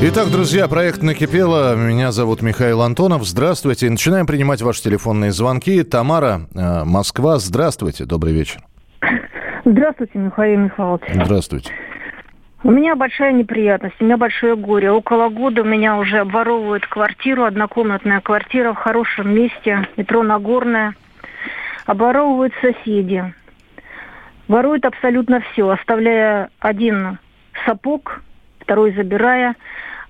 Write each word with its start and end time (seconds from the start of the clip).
Итак, 0.00 0.30
друзья, 0.30 0.68
проект 0.68 1.02
«Накипело». 1.02 1.76
Меня 1.76 2.12
зовут 2.12 2.42
Михаил 2.42 2.82
Антонов. 2.82 3.24
Здравствуйте. 3.24 3.90
Начинаем 3.90 4.26
принимать 4.26 4.62
ваши 4.62 4.82
телефонные 4.82 5.32
звонки. 5.32 5.82
Тамара, 5.82 6.42
э, 6.54 6.84
Москва. 6.84 7.38
Здравствуйте. 7.38 8.04
Добрый 8.04 8.32
вечер. 8.32 8.60
Здравствуйте, 9.64 10.18
Михаил 10.18 10.60
Михайлович. 10.60 11.02
Здравствуйте. 11.12 11.72
У 12.64 12.70
меня 12.70 12.94
большая 12.94 13.32
неприятность, 13.32 13.96
у 13.98 14.04
меня 14.04 14.16
большое 14.16 14.54
горе. 14.54 14.92
Около 14.92 15.28
года 15.28 15.62
у 15.62 15.64
меня 15.64 15.96
уже 15.96 16.18
обворовывают 16.18 16.86
квартиру, 16.86 17.44
однокомнатная 17.44 18.20
квартира 18.20 18.72
в 18.72 18.76
хорошем 18.76 19.34
месте, 19.34 19.88
метро 19.96 20.22
Нагорная. 20.22 20.94
Обворовывают 21.86 22.52
соседи. 22.60 23.34
Воруют 24.46 24.84
абсолютно 24.84 25.40
все, 25.52 25.68
оставляя 25.68 26.50
один 26.60 27.18
сапог, 27.66 28.22
второй 28.72 28.92
забирая, 28.92 29.54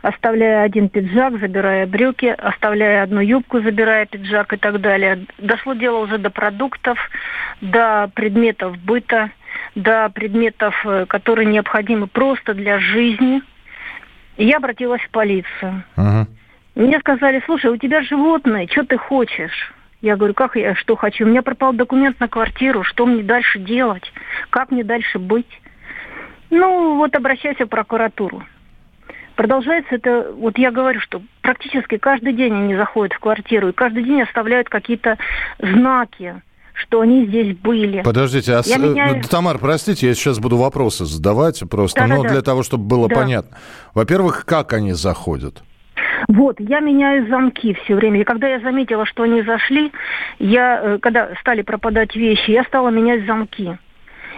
оставляя 0.03 0.63
один 0.63 0.89
пиджак, 0.89 1.41
забирая 1.41 1.85
брюки, 1.85 2.27
оставляя 2.27 3.03
одну 3.03 3.21
юбку, 3.21 3.61
забирая 3.61 4.07
пиджак 4.07 4.53
и 4.53 4.57
так 4.57 4.81
далее. 4.81 5.27
Дошло 5.39 5.75
дело 5.75 5.99
уже 5.99 6.19
до 6.19 6.31
продуктов, 6.31 6.97
до 7.61 8.09
предметов 8.15 8.79
быта, 8.79 9.31
до 9.75 10.09
предметов, 10.15 10.81
э, 10.85 11.07
которые 11.07 11.47
необходимы 11.47 12.07
просто 12.07 12.55
для 12.55 12.79
жизни. 12.79 13.43
И 14.37 14.47
я 14.47 14.59
обратилась 14.59 15.03
в 15.03 15.11
полицию. 15.11 15.83
Ага. 15.97 16.29
Мне 16.77 17.01
сказали, 17.01 17.43
слушай, 17.45 17.69
у 17.73 17.77
тебя 17.77 18.03
животные, 18.03 18.69
что 18.71 18.85
ты 18.85 18.97
хочешь? 18.97 19.73
Я 20.03 20.15
говорю, 20.15 20.35
как 20.35 20.55
я 20.55 20.77
что 20.77 20.95
хочу? 20.95 21.25
У 21.25 21.29
меня 21.29 21.43
пропал 21.43 21.73
документ 21.73 22.21
на 22.21 22.29
квартиру, 22.29 22.85
что 22.85 23.07
мне 23.07 23.25
дальше 23.25 23.59
делать? 23.59 24.13
Как 24.51 24.71
мне 24.71 24.85
дальше 24.85 25.19
быть? 25.19 25.61
Ну, 26.51 26.97
вот 26.97 27.17
обращайся 27.17 27.67
в 27.67 27.69
прокуратуру. 27.69 28.45
Продолжается 29.37 29.95
это, 29.95 30.33
вот 30.37 30.59
я 30.59 30.71
говорю, 30.71 31.01
что 31.01 31.23
практически 31.43 31.97
каждый 31.99 32.33
день 32.33 32.53
они 32.53 32.77
заходят 32.77 33.13
в 33.15 33.19
квартиру 33.19 33.69
и 33.69 33.73
каждый 33.73 34.05
день 34.05 34.23
оставляют 34.23 34.69
какие-то 34.69 35.19
знаки, 35.59 36.43
что 36.75 37.01
они 37.01 37.27
здесь 37.27 37.57
были. 37.57 38.03
Подождите, 38.03 38.53
а 38.53 38.57
Я 38.57 38.63
с- 38.63 38.77
меняю- 38.79 39.17
э, 39.19 39.23
Тамар, 39.29 39.59
простите, 39.59 40.07
я 40.09 40.15
сейчас 40.15 40.39
буду 40.39 40.57
вопросы 40.57 41.05
задавать 41.05 41.63
просто, 41.71 42.01
Да-да-да. 42.01 42.23
ну, 42.23 42.29
для 42.29 42.43
того, 42.43 42.63
чтобы 42.63 42.85
было 42.85 43.09
Да. 43.09 43.15
понятно. 43.15 43.57
Во-первых, 43.95 44.45
как 44.47 44.73
они 44.73 44.93
заходят? 44.93 45.63
Вот, 46.29 46.61
я 46.61 46.81
меняю 46.81 47.29
замки 47.29 47.75
все 47.85 47.95
время. 47.97 48.21
И 48.21 48.25
когда 48.25 48.49
я 48.49 48.61
заметила, 48.61 49.05
что 49.07 49.25
они 49.25 49.43
зашли, 49.43 49.93
я, 50.39 50.81
э, 50.83 50.99
когда 50.99 51.31
стали 51.41 51.63
пропадать 51.63 52.15
вещи, 52.15 52.51
я 52.53 52.63
стала 52.65 52.89
менять 52.91 53.27
замки. 53.27 53.77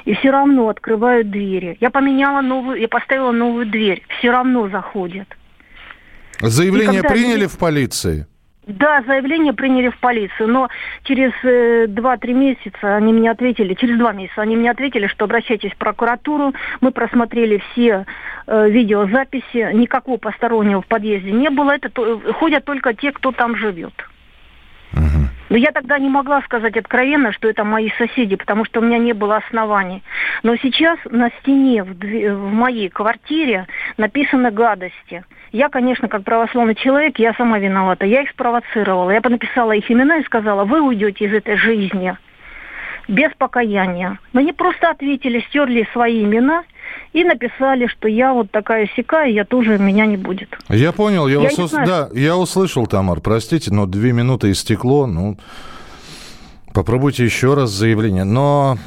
И 0.05 0.15
все 0.15 0.31
равно 0.31 0.69
открывают 0.69 1.31
двери. 1.31 1.77
Я 1.81 1.91
поменяла 1.91 2.43
новую, 2.43 2.81
я 2.81 2.89
поставила 2.89 3.33
новую 3.33 3.67
дверь. 3.67 4.03
Все 4.19 4.31
равно 4.31 4.69
заходят. 4.69 5.29
Заявление 6.41 7.03
когда 7.03 7.15
приняли 7.15 7.47
в 7.47 7.59
полиции? 7.59 8.27
Да, 8.67 9.03
заявление 9.07 9.53
приняли 9.53 9.91
в 9.91 9.99
полицию, 9.99 10.49
но 10.49 10.69
через 11.03 11.33
э, 11.43 11.85
2-3 11.87 12.33
месяца 12.33 12.97
они 12.97 13.13
мне 13.13 13.31
ответили, 13.31 13.75
через 13.75 13.99
2 13.99 14.13
месяца 14.15 14.41
они 14.41 14.57
мне 14.57 14.71
ответили, 14.71 15.07
что 15.07 15.27
обращайтесь 15.27 15.73
в 15.73 15.77
прокуратуру, 15.77 16.55
мы 16.81 16.91
просмотрели 16.91 17.63
все 17.73 18.07
э, 18.47 18.71
видеозаписи, 18.71 19.75
никакого 19.75 20.17
постороннего 20.17 20.81
в 20.81 20.87
подъезде 20.87 21.31
не 21.31 21.51
было, 21.51 21.73
это 21.73 21.91
то- 21.91 22.21
ходят 22.33 22.65
только 22.65 22.95
те, 22.95 23.13
кто 23.13 23.33
там 23.33 23.55
живет. 23.55 23.93
Но 25.51 25.57
я 25.57 25.73
тогда 25.73 25.99
не 25.99 26.09
могла 26.09 26.43
сказать 26.43 26.77
откровенно, 26.77 27.33
что 27.33 27.49
это 27.49 27.65
мои 27.65 27.91
соседи, 27.99 28.37
потому 28.37 28.65
что 28.65 28.81
у 28.81 28.83
меня 28.83 28.99
не 28.99 29.13
было 29.13 29.37
оснований. 29.37 30.03
Но 30.43 30.57
сейчас 30.57 30.99
на 31.11 31.31
стене 31.41 31.83
в, 31.83 31.99
две- 31.99 32.35
в 32.35 32.53
моей 32.53 32.89
квартире 32.89 33.67
написаны 33.97 34.51
гадости. 34.51 35.25
Я, 35.53 35.69
конечно, 35.69 36.09
как 36.09 36.25
православный 36.25 36.75
человек, 36.75 37.19
я 37.19 37.35
сама 37.35 37.59
виновата. 37.59 38.07
Я 38.07 38.23
их 38.23 38.31
спровоцировала. 38.31 39.11
Я 39.11 39.21
понаписала 39.21 39.73
их 39.73 39.91
имена 39.91 40.19
и 40.19 40.25
сказала, 40.25 40.65
вы 40.65 40.81
уйдете 40.81 41.27
из 41.27 41.33
этой 41.33 41.57
жизни 41.57 42.17
без 43.09 43.31
покаяния. 43.39 44.19
Мне 44.33 44.53
просто 44.53 44.91
ответили, 44.91 45.41
стерли 45.49 45.87
свои 45.93 46.25
имена 46.25 46.65
и 47.13 47.25
написали, 47.25 47.87
что 47.87 48.09
я 48.09 48.33
вот 48.33 48.51
такая 48.51 48.89
сякая, 48.97 49.29
я 49.29 49.45
тоже 49.45 49.79
меня 49.79 50.07
не 50.07 50.17
будет. 50.17 50.49
Я 50.69 50.93
понял, 50.93 51.27
я, 51.29 51.35
Я 51.35 51.41
вас 51.41 51.59
ус- 51.59 51.71
знаю. 51.71 51.87
да, 51.87 52.09
я 52.19 52.37
услышал, 52.37 52.87
Тамар, 52.87 53.21
простите, 53.21 53.73
но 53.73 53.87
две 53.87 54.13
минуты 54.13 54.51
истекло, 54.51 55.07
ну, 55.07 55.39
попробуйте 56.73 57.25
еще 57.25 57.55
раз 57.55 57.71
заявление. 57.71 58.25
Но, 58.25 58.79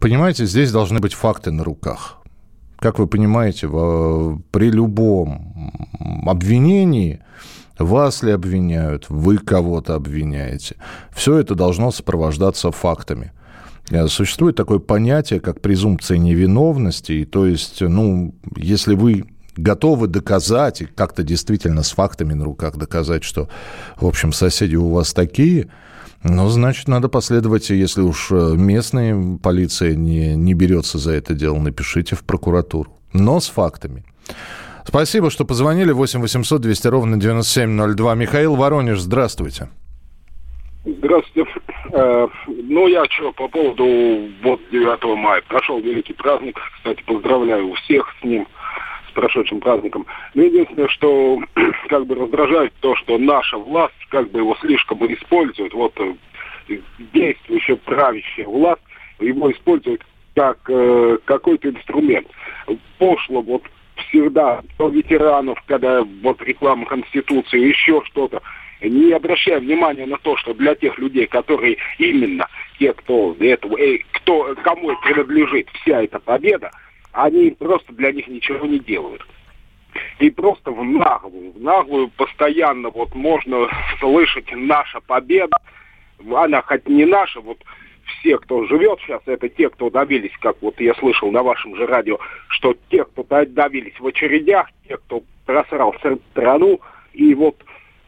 понимаете, 0.00 0.46
здесь 0.46 0.72
должны 0.72 1.00
быть 1.00 1.14
факты 1.14 1.50
на 1.50 1.64
руках. 1.64 2.18
Как 2.78 2.98
вы 2.98 3.06
понимаете, 3.06 3.68
при 3.68 4.70
любом 4.70 5.72
обвинении, 6.26 7.20
вас 7.84 8.22
ли 8.22 8.32
обвиняют, 8.32 9.06
вы 9.08 9.38
кого-то 9.38 9.94
обвиняете, 9.94 10.76
все 11.14 11.36
это 11.36 11.54
должно 11.54 11.90
сопровождаться 11.90 12.70
фактами. 12.70 13.32
Э, 13.90 14.06
Существует 14.08 14.56
такое 14.56 14.78
понятие, 14.78 15.40
как 15.40 15.60
презумпция 15.60 16.18
невиновности, 16.18 17.12
и 17.12 17.24
то 17.24 17.46
есть, 17.46 17.80
ну, 17.80 18.34
если 18.56 18.94
вы 18.94 19.24
готовы 19.56 20.06
доказать 20.06 20.82
и 20.82 20.86
как-то 20.86 21.22
действительно 21.22 21.82
с 21.82 21.92
фактами 21.92 22.32
на 22.32 22.44
руках 22.44 22.76
доказать, 22.76 23.24
что, 23.24 23.48
в 23.96 24.06
общем, 24.06 24.32
соседи 24.32 24.76
у 24.76 24.88
вас 24.88 25.12
такие, 25.12 25.68
ну, 26.22 26.48
значит, 26.48 26.88
надо 26.88 27.08
последовать, 27.08 27.70
если 27.70 28.00
уж 28.00 28.28
э, 28.30 28.54
местная 28.56 29.38
полиция 29.38 29.94
не, 29.94 30.36
не 30.36 30.54
берется 30.54 30.98
за 30.98 31.12
это 31.12 31.34
дело, 31.34 31.58
напишите 31.58 32.14
в 32.14 32.22
прокуратуру. 32.22 32.96
Но 33.12 33.40
с 33.40 33.48
фактами. 33.48 34.04
Спасибо, 34.84 35.30
что 35.30 35.44
позвонили. 35.44 35.92
8 35.92 36.20
800 36.20 36.60
200 36.60 36.88
ровно 36.88 37.16
9702. 37.16 38.14
Михаил 38.14 38.56
Воронеж, 38.56 38.98
здравствуйте. 38.98 39.68
Здравствуйте. 40.84 41.50
Э, 41.92 42.26
Ну, 42.46 42.88
я 42.88 43.04
что, 43.06 43.32
по 43.32 43.48
поводу 43.48 43.84
вот 44.42 44.60
9 44.70 45.16
мая. 45.16 45.42
Прошел 45.48 45.80
великий 45.80 46.12
праздник. 46.12 46.58
Кстати, 46.76 47.02
поздравляю 47.06 47.72
всех 47.74 48.12
с 48.20 48.24
ним, 48.24 48.46
с 49.08 49.12
прошедшим 49.12 49.60
праздником. 49.60 50.06
Но 50.34 50.42
единственное, 50.42 50.88
что 50.88 51.38
как 51.88 52.06
бы 52.06 52.14
раздражает 52.16 52.72
то, 52.80 52.96
что 52.96 53.18
наша 53.18 53.58
власть 53.58 53.94
как 54.10 54.30
бы 54.30 54.40
его 54.40 54.56
слишком 54.60 54.98
использует. 55.12 55.72
Вот 55.74 55.92
э, 56.00 56.78
действующая 57.12 57.76
правящая 57.76 58.46
власть 58.46 58.82
его 59.20 59.50
использует 59.52 60.02
как 60.34 60.58
э, 60.68 61.18
какой-то 61.24 61.68
инструмент. 61.70 62.26
Пошло 62.98 63.42
вот 63.42 63.62
всегда 63.96 64.62
то 64.78 64.88
ветеранов, 64.88 65.62
когда 65.66 66.02
вот 66.22 66.42
реклама 66.42 66.86
Конституции, 66.86 67.68
еще 67.68 68.02
что-то, 68.06 68.42
не 68.80 69.12
обращая 69.12 69.60
внимания 69.60 70.06
на 70.06 70.18
то, 70.18 70.36
что 70.36 70.54
для 70.54 70.74
тех 70.74 70.98
людей, 70.98 71.26
которые 71.26 71.76
именно 71.98 72.48
те, 72.78 72.92
кто 72.92 73.36
этого, 73.38 73.78
э, 73.78 73.98
кто, 74.12 74.54
кому 74.62 74.96
принадлежит 75.02 75.68
вся 75.70 76.02
эта 76.02 76.18
победа, 76.18 76.70
они 77.12 77.50
просто 77.50 77.92
для 77.92 78.12
них 78.12 78.26
ничего 78.26 78.66
не 78.66 78.78
делают. 78.78 79.26
И 80.18 80.30
просто 80.30 80.70
в 80.70 80.82
наглую, 80.82 81.52
в 81.52 81.60
наглую 81.60 82.08
постоянно 82.08 82.90
вот 82.90 83.14
можно 83.14 83.68
слышать 84.00 84.50
наша 84.52 85.00
победа, 85.00 85.56
она 86.34 86.62
хоть 86.62 86.88
не 86.88 87.04
наша, 87.04 87.40
вот 87.40 87.58
все, 88.04 88.38
кто 88.38 88.66
живет 88.66 88.98
сейчас, 89.00 89.20
это 89.26 89.48
те, 89.48 89.68
кто 89.68 89.90
добились, 89.90 90.32
как 90.40 90.56
вот 90.60 90.80
я 90.80 90.94
слышал 90.94 91.30
на 91.30 91.42
вашем 91.42 91.76
же 91.76 91.86
радио, 91.86 92.18
что 92.48 92.74
те, 92.90 93.04
кто 93.04 93.24
добились 93.46 93.98
в 93.98 94.06
очередях, 94.06 94.68
те, 94.88 94.96
кто 94.96 95.22
просрал 95.46 95.94
страну, 96.30 96.80
и 97.12 97.34
вот 97.34 97.56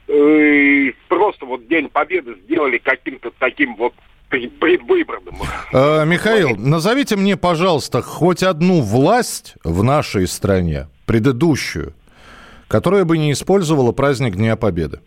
э, 0.08 0.92
просто 1.08 1.46
вот 1.46 1.66
День 1.68 1.88
Победы 1.88 2.36
сделали 2.44 2.78
каким-то 2.78 3.30
таким 3.38 3.76
вот 3.76 3.94
пред- 4.28 4.58
предвыборным. 4.58 5.34
Э, 5.72 6.04
Михаил, 6.04 6.56
назовите 6.56 7.16
мне, 7.16 7.36
пожалуйста, 7.36 8.02
хоть 8.02 8.42
одну 8.42 8.80
власть 8.80 9.54
в 9.64 9.82
нашей 9.82 10.26
стране, 10.26 10.88
предыдущую, 11.06 11.94
которая 12.68 13.04
бы 13.04 13.18
не 13.18 13.32
использовала 13.32 13.92
праздник 13.92 14.36
Дня 14.36 14.56
Победы. 14.56 15.00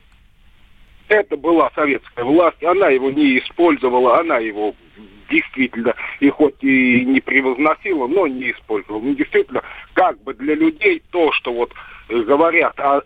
Это 1.09 1.37
была 1.37 1.71
советская 1.75 2.25
власть, 2.25 2.63
она 2.63 2.89
его 2.89 3.09
не 3.11 3.39
использовала, 3.39 4.19
она 4.19 4.39
его 4.39 4.75
действительно, 5.29 5.93
и 6.19 6.29
хоть 6.29 6.61
и 6.61 7.05
не 7.05 7.19
превозносила, 7.19 8.07
но 8.07 8.27
не 8.27 8.51
использовала. 8.51 9.01
Ну, 9.01 9.13
действительно, 9.13 9.61
как 9.93 10.21
бы 10.23 10.33
для 10.33 10.55
людей 10.55 11.01
то, 11.11 11.31
что 11.33 11.53
вот 11.53 11.73
говорят 12.09 12.79
о 12.79 13.01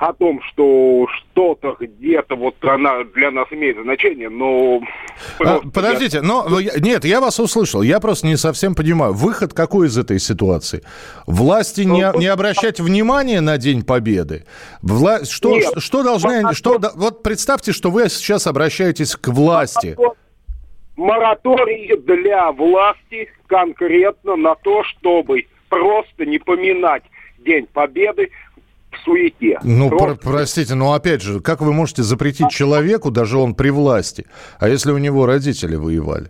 о 0.00 0.14
том, 0.14 0.40
что 0.48 1.06
что-то 1.08 1.76
где-то 1.78 2.34
вот 2.34 2.56
она 2.62 3.04
для 3.14 3.30
нас 3.30 3.46
имеет 3.50 3.76
значение, 3.82 4.30
но... 4.30 4.80
А, 5.38 5.60
подождите, 5.74 6.22
но 6.22 6.46
нет, 6.78 7.04
я 7.04 7.20
вас 7.20 7.38
услышал, 7.38 7.82
я 7.82 8.00
просто 8.00 8.26
не 8.26 8.36
совсем 8.36 8.74
понимаю, 8.74 9.12
выход 9.12 9.52
какой 9.52 9.88
из 9.88 9.98
этой 9.98 10.18
ситуации? 10.18 10.82
Власти 11.26 11.82
не, 11.82 12.10
ну, 12.12 12.18
не 12.18 12.28
обращать 12.28 12.80
внимания 12.80 13.42
на 13.42 13.58
День 13.58 13.84
Победы? 13.84 14.46
Вла... 14.80 15.22
Что, 15.24 15.50
нет, 15.50 15.74
что 15.76 16.02
должны... 16.02 16.54
Что... 16.54 16.80
Вот 16.94 17.22
представьте, 17.22 17.72
что 17.72 17.90
вы 17.90 18.08
сейчас 18.08 18.46
обращаетесь 18.46 19.14
к 19.16 19.28
власти. 19.28 19.98
Мораторий 20.96 21.94
для 21.98 22.52
власти 22.52 23.30
конкретно 23.48 24.36
на 24.36 24.54
то, 24.54 24.82
чтобы 24.84 25.46
просто 25.68 26.24
не 26.24 26.38
поминать 26.38 27.02
День 27.44 27.66
Победы 27.66 28.30
в 28.90 29.04
суете. 29.04 29.58
Ну, 29.62 29.88
Просто... 29.88 30.16
про 30.16 30.32
простите, 30.32 30.74
но 30.74 30.92
опять 30.92 31.22
же, 31.22 31.40
как 31.40 31.60
вы 31.60 31.72
можете 31.72 32.02
запретить 32.02 32.50
человеку, 32.50 33.10
даже 33.10 33.38
он 33.38 33.54
при 33.54 33.70
власти, 33.70 34.26
а 34.58 34.68
если 34.68 34.92
у 34.92 34.98
него 34.98 35.26
родители 35.26 35.76
воевали? 35.76 36.28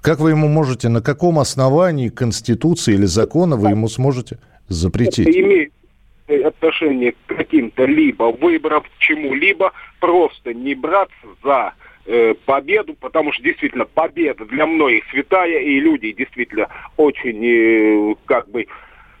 Как 0.00 0.20
вы 0.20 0.30
ему 0.30 0.48
можете, 0.48 0.88
на 0.88 1.02
каком 1.02 1.38
основании 1.38 2.08
Конституции 2.08 2.94
или 2.94 3.06
закона 3.06 3.56
вы 3.56 3.70
ему 3.70 3.88
сможете 3.88 4.38
запретить? 4.68 5.28
Это 5.28 5.40
имеет 5.40 5.72
отношение 6.46 7.12
к 7.12 7.36
каким-то 7.36 7.84
либо 7.84 8.24
выборам, 8.24 8.82
к 8.82 8.98
чему-либо, 8.98 9.72
просто 9.98 10.54
не 10.54 10.74
браться 10.74 11.14
за 11.42 11.72
э, 12.06 12.34
победу, 12.44 12.94
потому 12.94 13.32
что 13.32 13.42
действительно 13.42 13.86
победа 13.86 14.44
для 14.44 14.66
многих 14.66 15.04
святая, 15.10 15.60
и 15.60 15.80
люди 15.80 16.12
действительно 16.12 16.68
очень, 16.96 17.44
э, 17.44 18.14
как 18.26 18.48
бы, 18.50 18.66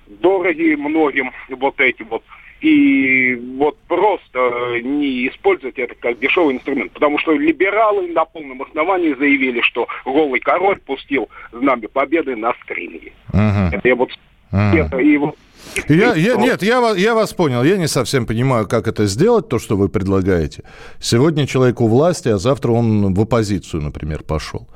дороги 0.06 0.74
многим 0.74 1.32
вот 1.50 1.80
эти 1.80 2.02
вот 2.02 2.22
и 2.60 3.34
вот 3.56 3.76
просто 3.86 4.80
не 4.82 5.28
использовать 5.28 5.78
это 5.78 5.94
как 5.94 6.18
дешевый 6.18 6.56
инструмент. 6.56 6.92
Потому 6.92 7.18
что 7.18 7.32
либералы 7.32 8.08
на 8.08 8.24
полном 8.24 8.62
основании 8.62 9.14
заявили, 9.14 9.60
что 9.60 9.86
голый 10.04 10.40
король 10.40 10.78
пустил 10.80 11.28
знамя 11.52 11.88
победы 11.88 12.36
на 12.36 12.52
скрининге. 12.62 13.12
Uh-huh. 13.32 13.70
Это 13.72 13.88
я 13.88 13.94
вот... 13.94 14.10
Uh-huh. 14.52 14.86
Это, 14.86 14.98
и 14.98 15.16
вот 15.16 15.36
я, 15.88 16.14
я, 16.14 16.36
нет, 16.36 16.62
я, 16.62 16.94
я 16.96 17.14
вас 17.14 17.32
понял. 17.32 17.62
Я 17.62 17.76
не 17.76 17.88
совсем 17.88 18.26
понимаю, 18.26 18.66
как 18.66 18.88
это 18.88 19.06
сделать, 19.06 19.48
то, 19.48 19.58
что 19.58 19.76
вы 19.76 19.88
предлагаете. 19.88 20.64
Сегодня 21.00 21.46
человек 21.46 21.80
у 21.80 21.88
власти, 21.88 22.28
а 22.28 22.38
завтра 22.38 22.72
он 22.72 23.14
в 23.14 23.20
оппозицию, 23.20 23.82
например, 23.82 24.22
пошел. 24.22 24.68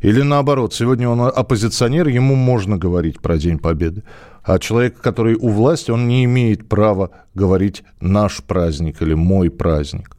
Или 0.00 0.22
наоборот, 0.22 0.74
сегодня 0.74 1.08
он 1.08 1.20
оппозиционер, 1.20 2.08
ему 2.08 2.34
можно 2.34 2.78
говорить 2.78 3.20
про 3.20 3.36
День 3.36 3.58
Победы. 3.58 4.02
А 4.42 4.58
человек, 4.58 5.00
который 5.00 5.34
у 5.34 5.48
власти, 5.48 5.90
он 5.90 6.08
не 6.08 6.24
имеет 6.24 6.68
права 6.68 7.10
говорить 7.34 7.84
«наш 8.00 8.42
праздник» 8.42 9.02
или 9.02 9.14
«мой 9.14 9.50
праздник». 9.50 10.16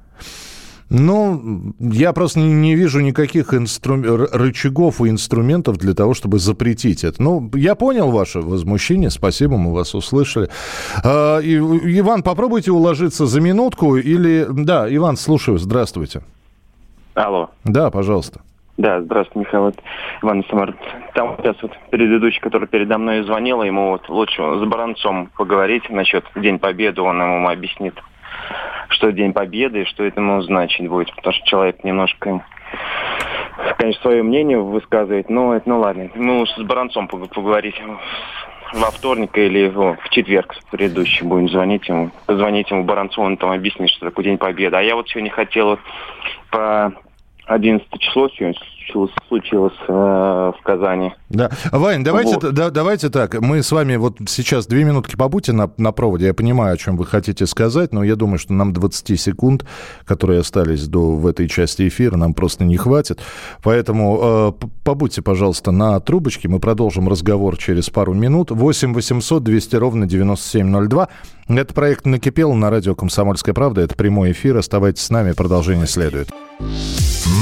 Ну, 0.93 1.73
я 1.79 2.11
просто 2.11 2.39
не, 2.41 2.75
вижу 2.75 2.99
никаких 2.99 3.53
инстру... 3.53 3.95
рычагов 4.03 4.99
и 4.99 5.09
инструментов 5.09 5.77
для 5.77 5.93
того, 5.93 6.13
чтобы 6.13 6.37
запретить 6.37 7.05
это. 7.05 7.23
Ну, 7.23 7.49
я 7.53 7.75
понял 7.75 8.11
ваше 8.11 8.41
возмущение, 8.41 9.09
спасибо, 9.09 9.55
мы 9.55 9.73
вас 9.73 9.95
услышали. 9.95 10.49
И, 11.05 11.57
Иван, 11.99 12.23
попробуйте 12.23 12.71
уложиться 12.71 13.25
за 13.25 13.39
минутку 13.39 13.95
или... 13.95 14.45
Да, 14.49 14.93
Иван, 14.93 15.15
слушаю, 15.15 15.59
здравствуйте. 15.59 16.23
Алло. 17.13 17.51
Да, 17.63 17.89
пожалуйста. 17.89 18.41
Да, 18.77 19.01
здравствуйте, 19.01 19.47
Михаил. 19.47 19.65
Вот 19.65 19.75
Иван 20.23 20.43
Самар. 20.49 20.73
Там 21.13 21.35
сейчас 21.39 21.55
вот 21.61 21.71
предыдущий, 21.89 22.39
который 22.39 22.67
передо 22.67 22.97
мной 22.97 23.21
звонил, 23.23 23.61
ему 23.63 23.91
вот 23.91 24.07
лучше 24.09 24.41
с 24.41 24.63
Баранцом 24.65 25.29
поговорить 25.37 25.89
насчет 25.89 26.25
День 26.35 26.57
Победы, 26.57 27.01
он 27.01 27.21
ему 27.21 27.49
объяснит, 27.49 27.95
что 28.89 29.11
День 29.11 29.33
Победы 29.33 29.81
и 29.81 29.85
что 29.85 30.03
это 30.03 30.21
ему 30.21 30.41
значит 30.41 30.87
будет. 30.87 31.13
Потому 31.15 31.33
что 31.33 31.45
человек 31.45 31.83
немножко, 31.83 32.43
конечно, 33.77 34.01
свое 34.01 34.23
мнение 34.23 34.59
высказывает, 34.59 35.29
но 35.29 35.53
это, 35.53 35.67
ну 35.67 35.79
ладно. 35.79 36.09
Ну, 36.15 36.45
с 36.45 36.57
Баранцом 36.63 37.07
поговорить 37.07 37.79
во 38.73 38.89
вторник 38.89 39.37
или 39.37 39.67
в 39.67 39.97
четверг 40.11 40.55
предыдущий 40.71 41.25
будем 41.25 41.49
звонить 41.49 41.87
ему. 41.89 42.11
Позвонить 42.25 42.71
ему 42.71 42.85
Баранцу, 42.85 43.21
он 43.21 43.35
там 43.35 43.51
объяснит, 43.51 43.89
что 43.89 44.05
такое 44.05 44.23
День 44.23 44.37
Победы. 44.37 44.77
А 44.77 44.81
я 44.81 44.95
вот 44.95 45.09
сегодня 45.09 45.29
хотел 45.29 45.71
вот 45.71 45.79
по 46.49 46.93
11 47.53 47.85
число 47.99 48.29
случилось, 48.29 49.11
случилось 49.27 49.73
э, 49.87 49.91
в 49.91 50.57
Казани. 50.63 51.13
Да. 51.29 51.49
Вань, 51.71 52.03
давайте, 52.03 52.35
вот. 52.35 52.53
да, 52.53 52.69
давайте 52.69 53.09
так. 53.09 53.39
Мы 53.41 53.61
с 53.61 53.71
вами 53.71 53.97
вот 53.97 54.17
сейчас 54.27 54.67
две 54.67 54.83
минутки 54.85 55.15
побудьте 55.15 55.51
на, 55.51 55.71
на 55.77 55.91
проводе. 55.91 56.27
Я 56.27 56.33
понимаю, 56.33 56.75
о 56.75 56.77
чем 56.77 56.95
вы 56.95 57.05
хотите 57.05 57.45
сказать, 57.45 57.91
но 57.93 58.03
я 58.03 58.15
думаю, 58.15 58.39
что 58.39 58.53
нам 58.53 58.71
20 58.71 59.19
секунд, 59.19 59.65
которые 60.05 60.39
остались 60.39 60.87
до, 60.87 61.11
в 61.11 61.27
этой 61.27 61.49
части 61.49 61.87
эфира, 61.87 62.15
нам 62.15 62.33
просто 62.33 62.63
не 62.63 62.77
хватит. 62.77 63.19
Поэтому 63.63 64.55
э, 64.61 64.65
побудьте, 64.83 65.21
пожалуйста, 65.21 65.71
на 65.71 65.99
трубочке. 65.99 66.47
Мы 66.47 66.59
продолжим 66.59 67.09
разговор 67.09 67.57
через 67.57 67.89
пару 67.89 68.13
минут. 68.13 68.51
8 68.51 68.93
800 68.93 69.43
200 69.43 69.75
ровно 69.75 70.05
9702. 70.07 71.09
Это 71.49 71.73
проект 71.73 72.05
«Накипело» 72.05 72.53
на 72.53 72.69
радио 72.69 72.95
«Комсомольская 72.95 73.53
правда». 73.53 73.81
Это 73.81 73.95
прямой 73.95 74.31
эфир. 74.31 74.55
Оставайтесь 74.55 75.03
с 75.03 75.09
нами. 75.09 75.33
Продолжение 75.33 75.87
следует. 75.87 76.29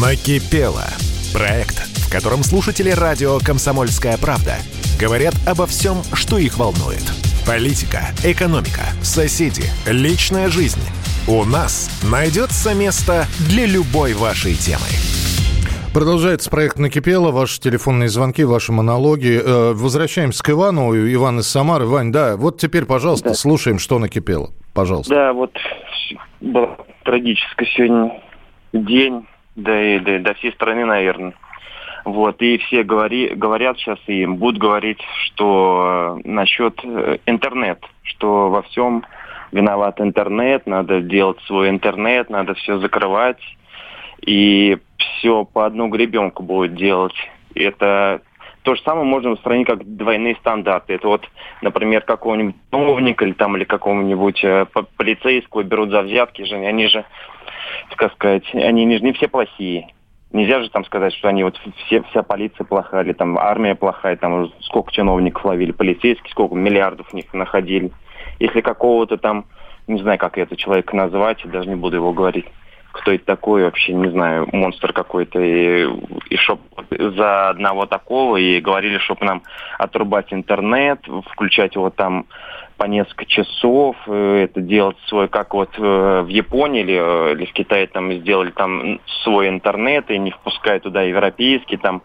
«Накипело»– 0.01 0.85
проект, 1.33 1.77
в 2.07 2.11
котором 2.11 2.43
слушатели 2.43 2.89
радио 2.89 3.39
«Комсомольская 3.39 4.17
правда» 4.17 4.55
говорят 4.99 5.33
обо 5.47 5.65
всем, 5.65 5.97
что 6.13 6.37
их 6.37 6.57
волнует. 6.57 7.03
Политика, 7.47 8.01
экономика, 8.23 8.81
соседи, 9.01 9.63
личная 9.87 10.49
жизнь. 10.49 10.81
У 11.27 11.43
нас 11.45 11.89
найдется 12.03 12.73
место 12.73 13.25
для 13.47 13.65
любой 13.65 14.13
вашей 14.13 14.55
темы. 14.55 14.85
Продолжается 15.93 16.49
проект 16.49 16.77
«Накипело». 16.77 17.31
Ваши 17.31 17.59
телефонные 17.59 18.09
звонки, 18.09 18.43
ваши 18.43 18.71
монологи. 18.71 19.41
Э, 19.43 19.73
возвращаемся 19.73 20.43
к 20.43 20.49
Ивану. 20.49 20.93
Иван 20.95 21.39
из 21.39 21.47
Самары. 21.47 21.87
Вань, 21.87 22.11
да, 22.11 22.37
вот 22.37 22.59
теперь, 22.59 22.85
пожалуйста, 22.85 23.29
да. 23.29 23.35
слушаем, 23.35 23.79
что 23.79 23.97
накипело. 23.97 24.51
Пожалуйста. 24.73 25.13
Да, 25.13 25.33
вот 25.33 25.51
было 26.41 26.77
трагическое 27.03 27.67
сегодня 27.75 28.21
день, 28.73 29.25
да 29.55 29.81
и 29.81 29.99
до, 29.99 30.19
до 30.19 30.33
всей 30.35 30.51
страны, 30.53 30.85
наверное. 30.85 31.33
Вот, 32.05 32.41
и 32.41 32.57
все 32.59 32.83
говори, 32.83 33.29
говорят 33.35 33.77
сейчас 33.77 33.99
и 34.07 34.25
будут 34.25 34.59
говорить, 34.59 35.01
что 35.25 36.17
э, 36.17 36.27
насчет 36.27 36.79
э, 36.83 37.17
интернет, 37.25 37.83
что 38.03 38.49
во 38.49 38.61
всем 38.63 39.03
виноват 39.51 39.99
интернет, 39.99 40.65
надо 40.65 41.01
делать 41.01 41.39
свой 41.41 41.69
интернет, 41.69 42.29
надо 42.29 42.53
все 42.53 42.79
закрывать, 42.79 43.41
и 44.25 44.77
все 44.97 45.43
по 45.45 45.65
одну 45.65 45.87
гребенку 45.87 46.43
будет 46.43 46.75
делать. 46.75 47.15
Это 47.55 48.21
то 48.63 48.75
же 48.75 48.81
самое 48.83 49.05
можно 49.05 49.31
устранить 49.31 49.67
как 49.67 49.83
двойные 49.83 50.35
стандарты. 50.35 50.93
Это 50.93 51.07
вот, 51.07 51.27
например, 51.61 52.01
какого-нибудь 52.01 52.55
чиновника 52.71 53.25
или 53.25 53.33
там 53.33 53.57
или 53.57 53.63
какого-нибудь 53.63 54.43
э, 54.43 54.65
полицейского 54.97 55.63
берут 55.63 55.89
за 55.89 56.01
взятки 56.01 56.43
же, 56.43 56.55
они 56.55 56.87
же 56.87 57.05
как 57.95 58.13
сказать, 58.13 58.43
они 58.53 58.85
не, 58.85 59.13
все 59.13 59.27
плохие. 59.27 59.87
Нельзя 60.31 60.61
же 60.61 60.69
там 60.69 60.85
сказать, 60.85 61.13
что 61.13 61.27
они 61.27 61.43
вот 61.43 61.59
все, 61.85 62.03
вся 62.03 62.21
полиция 62.21 62.63
плохая, 62.63 63.03
или 63.03 63.13
там 63.13 63.37
армия 63.37 63.73
плохая, 63.73 64.15
там 64.15 64.51
сколько 64.61 64.91
чиновников 64.91 65.43
ловили, 65.43 65.71
полицейские, 65.71 66.31
сколько 66.31 66.55
миллиардов 66.55 67.07
в 67.07 67.13
них 67.13 67.33
находили. 67.33 67.91
Если 68.39 68.61
какого-то 68.61 69.17
там, 69.17 69.45
не 69.87 69.99
знаю, 70.01 70.19
как 70.19 70.37
это 70.37 70.55
человека 70.55 70.95
назвать, 70.95 71.39
даже 71.49 71.67
не 71.67 71.75
буду 71.75 71.95
его 71.95 72.13
говорить, 72.13 72.45
кто 72.91 73.11
это 73.11 73.25
такой, 73.25 73.63
вообще 73.63 73.93
не 73.93 74.09
знаю, 74.09 74.47
монстр 74.51 74.93
какой-то, 74.93 75.39
и, 75.39 75.87
и 76.29 76.35
чтоб 76.37 76.59
за 76.89 77.49
одного 77.49 77.85
такого, 77.85 78.37
и 78.37 78.59
говорили, 78.61 78.97
чтобы 78.99 79.25
нам 79.25 79.43
отрубать 79.77 80.33
интернет, 80.33 80.99
включать 81.31 81.75
его 81.75 81.89
там 81.89 82.25
по 82.79 82.85
несколько 82.85 83.25
часов, 83.25 83.97
э, 84.07 84.45
это 84.45 84.61
делать 84.61 84.95
свой, 85.07 85.27
как 85.27 85.53
вот 85.53 85.69
э, 85.77 86.21
в 86.21 86.29
Японии 86.29 86.81
или, 86.81 86.95
э, 86.95 87.33
или 87.33 87.45
в 87.45 87.51
Китае 87.51 87.87
там 87.87 88.11
сделали 88.13 88.51
там 88.51 89.01
свой 89.23 89.49
интернет 89.49 90.09
и 90.09 90.17
не 90.17 90.31
впускают 90.31 90.83
туда 90.83 91.03
европейский, 91.03 91.77
там 91.77 92.01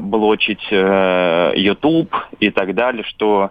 блочить 0.00 0.64
YouTube 0.70 2.14
и 2.38 2.50
так 2.50 2.74
далее, 2.74 3.02
что 3.02 3.50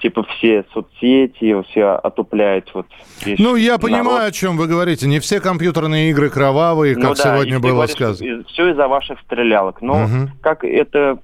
типа 0.00 0.24
все 0.24 0.64
соцсети, 0.72 1.62
все 1.70 1.84
отупляют. 1.84 2.70
Вот, 2.74 2.86
ну, 3.38 3.56
я 3.56 3.72
народ. 3.72 3.80
понимаю, 3.82 4.28
о 4.28 4.32
чем 4.32 4.56
вы 4.56 4.66
говорите. 4.66 5.06
Не 5.06 5.20
все 5.20 5.40
компьютерные 5.40 6.10
игры 6.10 6.30
кровавые, 6.30 6.94
как 6.94 7.04
ну, 7.04 7.14
да, 7.14 7.22
сегодня 7.22 7.60
было 7.60 7.72
говоришь, 7.72 7.94
сказано. 7.94 8.44
Все 8.48 8.70
из-за 8.70 8.88
ваших 8.88 9.20
стрелялок. 9.20 9.80
Но 9.82 10.04
угу. 10.04 10.30
как 10.40 10.64
это, 10.64 11.18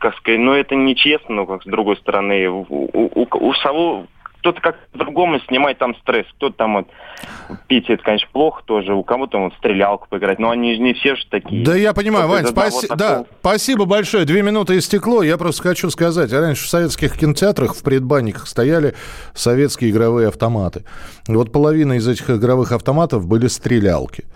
как 0.00 0.16
сказать, 0.16 0.40
ну 0.40 0.52
это 0.52 0.74
нечестно, 0.74 1.34
но 1.34 1.46
как 1.46 1.62
с 1.62 1.66
другой 1.66 1.96
стороны, 1.96 2.48
у, 2.48 2.66
у, 2.68 3.22
у, 3.22 3.26
у 3.30 3.54
самого 3.54 4.06
кто-то 4.46 4.60
как 4.60 4.76
по-другому 4.92 5.40
снимает 5.40 5.78
там 5.78 5.96
стресс. 5.96 6.26
Кто-то 6.36 6.56
там 6.56 6.74
вот 6.76 6.88
пить, 7.66 7.90
это, 7.90 8.00
конечно, 8.00 8.28
плохо 8.32 8.62
тоже. 8.64 8.94
У 8.94 9.02
кого-то 9.02 9.38
вот 9.38 9.54
стрелялку 9.54 10.06
поиграть. 10.08 10.38
Но 10.38 10.50
они 10.50 10.78
не 10.78 10.94
все 10.94 11.16
же 11.16 11.26
такие. 11.28 11.64
Да 11.64 11.74
я 11.74 11.92
понимаю, 11.92 12.28
Вань, 12.28 12.46
спаси... 12.46 12.86
да, 12.96 13.24
спасибо 13.40 13.86
большое. 13.86 14.24
Две 14.24 14.42
минуты 14.42 14.78
истекло. 14.78 15.24
Я 15.24 15.36
просто 15.36 15.64
хочу 15.64 15.90
сказать, 15.90 16.32
раньше 16.32 16.64
в 16.64 16.68
советских 16.68 17.18
кинотеатрах 17.18 17.74
в 17.74 17.82
предбанниках 17.82 18.46
стояли 18.46 18.94
советские 19.34 19.90
игровые 19.90 20.28
автоматы. 20.28 20.84
И 21.26 21.32
вот 21.32 21.50
половина 21.50 21.94
из 21.94 22.06
этих 22.06 22.30
игровых 22.30 22.70
автоматов 22.70 23.26
были 23.26 23.48
стрелялки. 23.48 24.26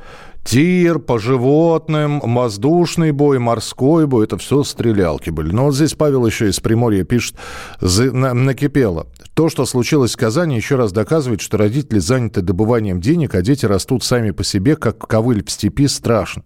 Тир 0.45 0.99
по 0.99 1.19
животным, 1.19 2.21
воздушный 2.21 3.13
бой, 3.13 3.39
морской 3.39 4.07
бой, 4.07 4.25
это 4.25 4.39
все 4.39 4.65
стрелялки 4.65 5.31
были. 5.31 5.53
Но 5.53 5.67
вот 5.67 5.75
здесь 5.75 5.95
Павел 5.95 6.27
еще 6.27 6.49
из 6.49 6.59
Приморья 6.61 7.05
пишет, 7.05 7.37
накипело. 7.81 9.07
То, 9.35 9.49
что 9.49 9.67
случилось 9.67 10.15
в 10.15 10.17
Казани, 10.17 10.57
еще 10.57 10.77
раз 10.77 10.93
доказывает, 10.93 11.41
что 11.41 11.57
родители 11.57 11.99
заняты 11.99 12.41
добыванием 12.41 13.01
денег, 13.01 13.35
а 13.35 13.43
дети 13.43 13.67
растут 13.67 14.03
сами 14.03 14.31
по 14.31 14.43
себе, 14.43 14.77
как 14.77 14.99
ковыль 14.99 15.45
в 15.45 15.51
степи, 15.51 15.87
страшно. 15.87 16.43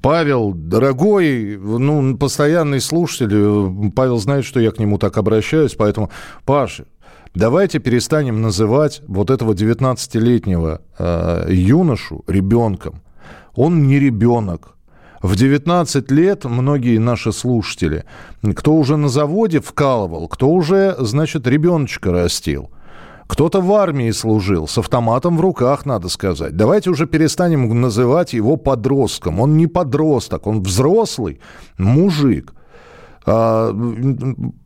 Павел, 0.00 0.52
дорогой, 0.52 1.58
ну, 1.58 2.16
постоянный 2.16 2.80
слушатель, 2.80 3.90
Павел 3.90 4.18
знает, 4.18 4.44
что 4.44 4.60
я 4.60 4.70
к 4.70 4.78
нему 4.78 4.98
так 4.98 5.16
обращаюсь, 5.16 5.74
поэтому, 5.74 6.10
Паша, 6.44 6.84
Давайте 7.36 7.80
перестанем 7.80 8.40
называть 8.40 9.02
вот 9.06 9.28
этого 9.28 9.52
19-летнего 9.52 10.80
э, 10.98 11.46
юношу 11.50 12.24
ребенком. 12.26 13.02
Он 13.54 13.86
не 13.86 13.98
ребенок. 13.98 14.74
В 15.20 15.36
19 15.36 16.10
лет 16.12 16.46
многие 16.46 16.96
наши 16.96 17.32
слушатели, 17.32 18.06
кто 18.54 18.74
уже 18.74 18.96
на 18.96 19.10
заводе 19.10 19.60
вкалывал, 19.60 20.28
кто 20.28 20.48
уже, 20.48 20.96
значит, 20.98 21.46
ребеночка 21.46 22.10
растил, 22.10 22.70
кто-то 23.26 23.60
в 23.60 23.70
армии 23.74 24.12
служил, 24.12 24.66
с 24.66 24.78
автоматом 24.78 25.36
в 25.36 25.42
руках, 25.42 25.84
надо 25.84 26.08
сказать. 26.08 26.56
Давайте 26.56 26.88
уже 26.88 27.06
перестанем 27.06 27.82
называть 27.82 28.32
его 28.32 28.56
подростком. 28.56 29.40
Он 29.40 29.58
не 29.58 29.66
подросток, 29.66 30.46
он 30.46 30.62
взрослый 30.62 31.40
мужик. 31.76 32.54
А, 33.26 33.76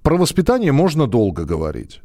про 0.05 0.17
воспитание 0.17 0.71
можно 0.71 1.09
долго 1.09 1.45
говорить. 1.45 2.01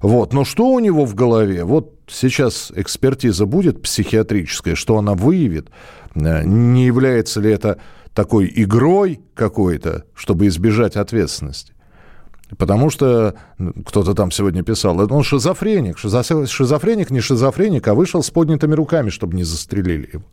Вот. 0.00 0.32
Но 0.32 0.44
что 0.44 0.68
у 0.68 0.78
него 0.80 1.04
в 1.04 1.14
голове? 1.14 1.64
Вот 1.64 1.94
сейчас 2.06 2.72
экспертиза 2.74 3.46
будет 3.46 3.82
психиатрическая, 3.82 4.74
что 4.74 4.98
она 4.98 5.14
выявит. 5.14 5.68
Э, 6.14 6.44
не 6.44 6.86
является 6.86 7.40
ли 7.40 7.50
это 7.50 7.78
такой 8.14 8.52
игрой 8.54 9.20
какой-то, 9.34 10.04
чтобы 10.14 10.46
избежать 10.46 10.96
ответственности? 10.96 11.72
Потому 12.58 12.90
что 12.90 13.34
кто-то 13.86 14.14
там 14.14 14.30
сегодня 14.30 14.62
писал, 14.62 15.00
он 15.12 15.22
шизофреник. 15.22 15.98
Шизофреник 15.98 17.10
не 17.10 17.20
шизофреник, 17.20 17.88
а 17.88 17.94
вышел 17.94 18.22
с 18.22 18.30
поднятыми 18.30 18.74
руками, 18.74 19.10
чтобы 19.10 19.34
не 19.36 19.44
застрелили 19.44 20.10
его. 20.12 20.24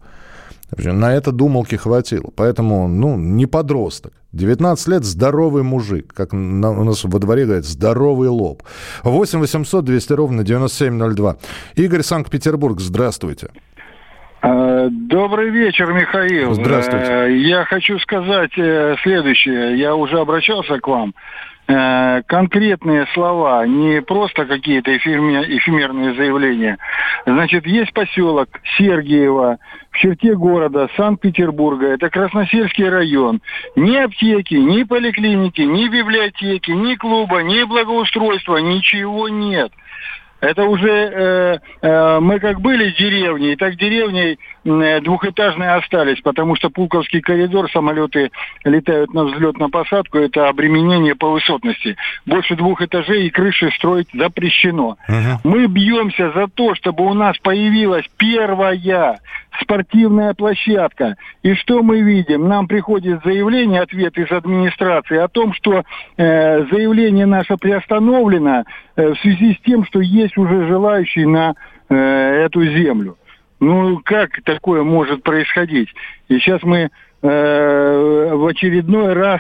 На 0.94 1.14
это 1.14 1.32
думалки 1.32 1.76
хватило. 1.76 2.30
Поэтому, 2.36 2.88
ну, 2.88 3.18
не 3.18 3.46
подросток. 3.46 4.14
19 4.34 4.88
лет 4.88 5.04
здоровый 5.04 5.64
мужик. 5.64 6.14
Как 6.14 6.32
на, 6.32 6.72
у 6.72 6.84
нас 6.84 7.04
во 7.04 7.20
дворе 7.20 7.46
говорят, 7.46 7.66
здоровый 7.66 8.30
лоб. 8.30 8.64
8 9.04 9.40
800 9.40 9.84
200 9.84 10.14
ровно 10.14 10.44
9702. 10.44 11.38
Игорь 11.76 12.04
Санкт-Петербург, 12.04 12.80
здравствуйте. 12.80 13.50
Добрый 14.90 15.50
вечер, 15.50 15.92
Михаил. 15.94 16.54
Здравствуйте. 16.54 17.12
Э, 17.12 17.32
я 17.38 17.66
хочу 17.66 18.00
сказать 18.00 18.52
э, 18.58 18.96
следующее. 19.04 19.78
Я 19.78 19.96
уже 19.96 20.20
обращался 20.20 20.80
к 20.80 20.88
вам. 20.88 21.14
Э, 21.68 22.22
конкретные 22.26 23.06
слова, 23.14 23.66
не 23.66 24.02
просто 24.02 24.46
какие-то 24.46 24.96
эфемерные 24.98 26.16
заявления. 26.16 26.78
Значит, 27.26 27.66
есть 27.66 27.94
поселок 27.94 28.50
Сергиево 28.78 29.58
в 29.92 29.98
черте 29.98 30.36
города 30.36 30.90
Санкт-Петербурга, 30.98 31.88
это 31.88 32.10
Красносельский 32.10 32.90
район. 32.90 33.42
Ни 33.76 33.96
аптеки, 33.96 34.56
ни 34.56 34.84
поликлиники, 34.84 35.62
ни 35.62 35.88
библиотеки, 35.88 36.72
ни 36.72 36.96
клуба, 36.96 37.42
ни 37.44 37.64
благоустройства, 37.64 38.58
ничего 38.58 39.30
нет. 39.30 39.72
Это 40.42 40.66
уже 40.66 40.90
э, 40.90 41.58
э, 41.84 42.20
мы 42.20 42.40
как 42.40 42.62
были 42.62 42.90
деревней, 42.98 43.56
так 43.56 43.76
деревней 43.76 44.40
э, 44.66 45.00
двухэтажные 45.02 45.76
остались, 45.76 46.20
потому 46.22 46.56
что 46.56 46.72
Пулковский 46.72 47.22
коридор, 47.22 47.70
самолеты 47.72 48.32
летают 48.64 49.14
на 49.14 49.26
взлет, 49.26 49.60
на 49.60 49.70
посадку, 49.70 50.18
это 50.18 50.50
обременение 50.50 51.14
по 51.14 51.30
высотности. 51.30 51.96
Больше 52.26 52.56
двух 52.56 52.82
этажей 52.82 53.28
и 53.28 53.30
крыши 53.30 53.72
строить 53.76 54.08
запрещено. 54.14 54.98
Uh-huh. 55.08 55.38
Мы 55.44 55.68
бьемся 55.68 56.32
за 56.32 56.48
то, 56.48 56.74
чтобы 56.74 57.06
у 57.06 57.14
нас 57.14 57.38
появилась 57.38 58.06
первая 58.18 58.74
спортивная 59.60 60.34
площадка. 60.34 61.16
И 61.44 61.54
что 61.56 61.84
мы 61.84 62.02
видим? 62.02 62.48
Нам 62.48 62.68
приходит 62.68 63.22
заявление, 63.24 63.82
ответ 63.82 64.18
из 64.18 64.32
администрации 64.32 65.18
о 65.18 65.28
том, 65.28 65.54
что 65.54 65.84
э, 66.18 66.66
заявление 66.72 67.26
наше 67.26 67.58
приостановлено 67.58 68.64
э, 68.96 69.14
в 69.14 69.20
связи 69.20 69.56
с 69.56 69.66
тем, 69.66 69.86
что 69.86 70.00
есть 70.00 70.38
уже 70.38 70.68
желающие 70.68 71.28
на 71.28 71.56
э, 71.90 71.96
эту 71.96 72.66
землю. 72.66 73.18
Ну, 73.60 74.02
как 74.04 74.30
такое 74.44 74.84
может 74.84 75.22
происходить? 75.22 75.90
И 76.30 76.40
сейчас 76.40 76.64
мы 76.64 76.90
э, 77.22 78.30
в 78.34 78.48
очередной 78.48 79.14
раз 79.14 79.40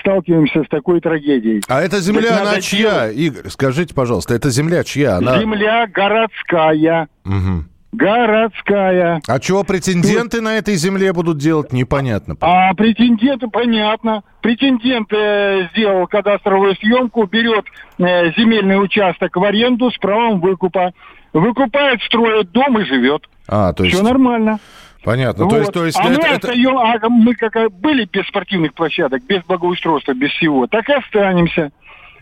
сталкиваемся 0.00 0.62
с 0.62 0.68
такой 0.68 1.00
трагедией. 1.00 1.62
А 1.68 1.82
эта 1.82 2.00
земля, 2.00 2.42
она 2.42 2.60
чья, 2.60 3.08
делать... 3.08 3.16
Игорь? 3.16 3.48
Скажите, 3.48 3.92
пожалуйста, 3.94 4.34
эта 4.34 4.50
земля 4.50 4.84
чья? 4.84 5.16
Она... 5.16 5.40
Земля 5.40 5.88
городская. 5.88 7.08
Угу. 7.24 7.64
Городская. 7.96 9.20
А 9.26 9.40
чего 9.40 9.64
претенденты 9.64 10.36
Тут... 10.36 10.42
на 10.42 10.58
этой 10.58 10.74
земле 10.76 11.12
будут 11.12 11.38
делать, 11.38 11.72
непонятно. 11.72 12.36
А 12.40 12.74
претенденты, 12.74 13.48
понятно. 13.48 14.22
Претендент 14.42 15.10
э, 15.12 15.68
сделал 15.72 16.06
кадастровую 16.06 16.74
съемку, 16.76 17.24
берет 17.26 17.64
э, 17.98 18.32
земельный 18.32 18.82
участок 18.82 19.36
в 19.36 19.42
аренду 19.42 19.90
с 19.90 19.96
правом 19.96 20.40
выкупа. 20.40 20.92
Выкупает, 21.32 22.02
строит 22.02 22.52
дом 22.52 22.78
и 22.78 22.84
живет. 22.84 23.28
А, 23.48 23.72
то 23.72 23.84
есть... 23.84 23.96
Все 23.96 24.04
нормально. 24.04 24.58
Понятно. 25.02 25.44
Вот. 25.44 25.50
То 25.50 25.58
есть, 25.58 25.72
то 25.72 25.86
есть 25.86 25.98
а 25.98 26.10
это, 26.10 26.20
мы, 26.20 26.28
это... 26.28 26.48
Остаем, 26.48 26.78
а 26.78 27.08
мы 27.08 27.34
как 27.34 27.72
были 27.72 28.08
без 28.10 28.26
спортивных 28.26 28.74
площадок, 28.74 29.22
без 29.24 29.42
благоустройства, 29.44 30.12
без 30.14 30.30
всего, 30.32 30.66
так 30.66 30.88
и 30.88 30.92
останемся. 30.92 31.70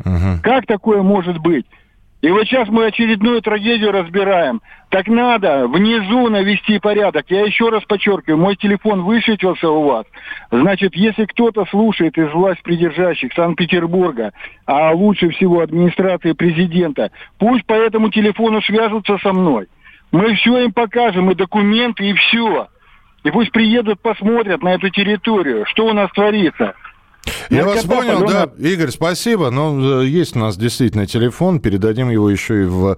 Угу. 0.00 0.40
Как 0.42 0.66
такое 0.66 1.02
может 1.02 1.38
быть? 1.38 1.66
И 2.24 2.30
вот 2.30 2.44
сейчас 2.44 2.70
мы 2.70 2.86
очередную 2.86 3.42
трагедию 3.42 3.92
разбираем. 3.92 4.62
Так 4.88 5.08
надо 5.08 5.68
внизу 5.68 6.30
навести 6.30 6.78
порядок. 6.78 7.26
Я 7.28 7.44
еще 7.44 7.68
раз 7.68 7.84
подчеркиваю, 7.84 8.38
мой 8.38 8.56
телефон 8.56 9.02
высветился 9.02 9.68
у 9.68 9.82
вас. 9.82 10.06
Значит, 10.50 10.96
если 10.96 11.26
кто-то 11.26 11.66
слушает 11.66 12.16
из 12.16 12.32
власть 12.32 12.62
придержащих 12.62 13.30
Санкт-Петербурга, 13.34 14.32
а 14.64 14.92
лучше 14.92 15.28
всего 15.32 15.60
администрации 15.60 16.32
президента, 16.32 17.10
пусть 17.38 17.66
по 17.66 17.74
этому 17.74 18.08
телефону 18.08 18.62
свяжутся 18.62 19.18
со 19.18 19.34
мной. 19.34 19.66
Мы 20.10 20.34
все 20.36 20.64
им 20.64 20.72
покажем, 20.72 21.30
и 21.30 21.34
документы, 21.34 22.08
и 22.08 22.14
все. 22.14 22.68
И 23.24 23.30
пусть 23.30 23.52
приедут, 23.52 24.00
посмотрят 24.00 24.62
на 24.62 24.72
эту 24.72 24.88
территорию, 24.88 25.66
что 25.66 25.88
у 25.88 25.92
нас 25.92 26.10
творится. 26.12 26.74
Я 27.50 27.64
вас 27.64 27.84
понял, 27.84 28.26
да. 28.26 28.50
Игорь, 28.58 28.90
спасибо. 28.90 29.50
Но 29.50 30.02
э, 30.02 30.06
есть 30.06 30.36
у 30.36 30.38
нас 30.38 30.56
действительно 30.56 31.06
телефон. 31.06 31.60
Передадим 31.60 32.10
его 32.10 32.30
еще 32.30 32.62
и 32.62 32.64
в 32.66 32.96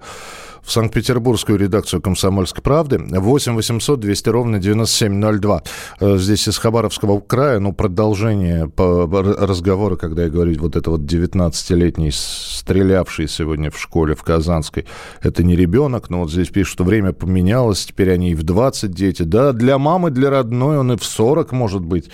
в 0.67 0.71
Санкт-Петербургскую 0.71 1.57
редакцию 1.57 2.01
«Комсомольской 2.01 2.61
правды». 2.61 2.99
8 2.99 3.55
800 3.55 3.99
200 4.01 4.29
ровно 4.29 4.59
9702. 4.59 5.63
Э, 6.01 6.17
здесь 6.17 6.45
из 6.49 6.57
Хабаровского 6.57 7.21
края, 7.21 7.59
ну, 7.59 7.71
продолжение 7.71 8.67
по 8.67 9.07
разговора, 9.07 9.95
когда 9.95 10.23
я 10.23 10.29
говорю, 10.29 10.59
вот 10.59 10.75
это 10.75 10.91
вот 10.91 11.01
19-летний 11.01 12.11
стрелявший 12.11 13.29
сегодня 13.29 13.71
в 13.71 13.79
школе 13.79 14.13
в 14.13 14.23
Казанской, 14.23 14.85
это 15.21 15.41
не 15.41 15.55
ребенок, 15.55 16.09
но 16.09 16.19
вот 16.19 16.31
здесь 16.31 16.49
пишут, 16.49 16.73
что 16.73 16.83
время 16.83 17.13
поменялось, 17.13 17.85
теперь 17.85 18.11
они 18.11 18.31
и 18.31 18.35
в 18.35 18.43
20 18.43 18.91
дети. 18.91 19.23
Да, 19.23 19.53
для 19.53 19.77
мамы, 19.77 20.11
для 20.11 20.29
родной 20.29 20.79
он 20.79 20.91
и 20.91 20.97
в 20.97 21.05
40 21.05 21.53
может 21.53 21.81
быть 21.81 22.09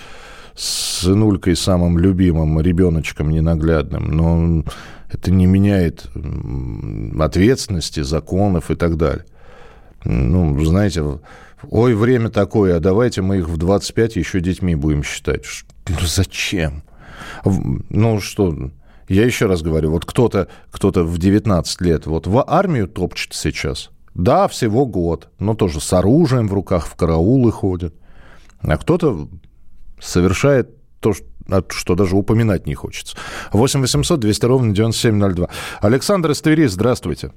с 0.56 1.00
сынулькой 1.00 1.56
самым 1.56 1.98
любимым, 1.98 2.60
ребеночком 2.60 3.30
ненаглядным, 3.30 4.10
но 4.10 4.64
это 5.10 5.30
не 5.30 5.46
меняет 5.46 6.10
ответственности, 7.18 8.00
законов 8.00 8.70
и 8.70 8.74
так 8.74 8.96
далее. 8.96 9.24
Ну, 10.04 10.62
знаете, 10.64 11.20
ой, 11.70 11.94
время 11.94 12.28
такое, 12.28 12.76
а 12.76 12.80
давайте 12.80 13.22
мы 13.22 13.38
их 13.38 13.48
в 13.48 13.56
25 13.56 14.16
еще 14.16 14.40
детьми 14.40 14.74
будем 14.74 15.02
считать. 15.02 15.44
Ну, 15.88 15.96
зачем? 16.06 16.82
Ну, 17.44 18.20
что, 18.20 18.70
я 19.08 19.24
еще 19.24 19.46
раз 19.46 19.62
говорю, 19.62 19.90
вот 19.90 20.04
кто-то 20.04 20.48
кто 20.70 20.90
в 20.90 21.18
19 21.18 21.80
лет 21.80 22.06
вот 22.06 22.26
в 22.26 22.44
армию 22.46 22.88
топчет 22.88 23.34
сейчас. 23.34 23.90
Да, 24.14 24.46
всего 24.46 24.86
год, 24.86 25.28
но 25.38 25.54
тоже 25.54 25.80
с 25.80 25.92
оружием 25.92 26.48
в 26.48 26.54
руках, 26.54 26.86
в 26.86 26.94
караулы 26.94 27.50
ходит. 27.50 27.94
А 28.60 28.76
кто-то 28.76 29.28
совершает 30.00 30.70
то, 31.00 31.12
что 31.70 31.94
даже 31.94 32.16
упоминать 32.16 32.66
не 32.66 32.74
хочется. 32.74 33.16
8 33.52 33.80
800 33.80 34.20
200 34.20 34.46
ровно 34.46 34.74
9702. 34.74 35.48
Александр 35.80 36.30
из 36.30 36.40
Твери, 36.40 36.66
здравствуйте. 36.66 37.32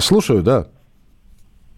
Слушаю, 0.00 0.42
да. 0.42 0.66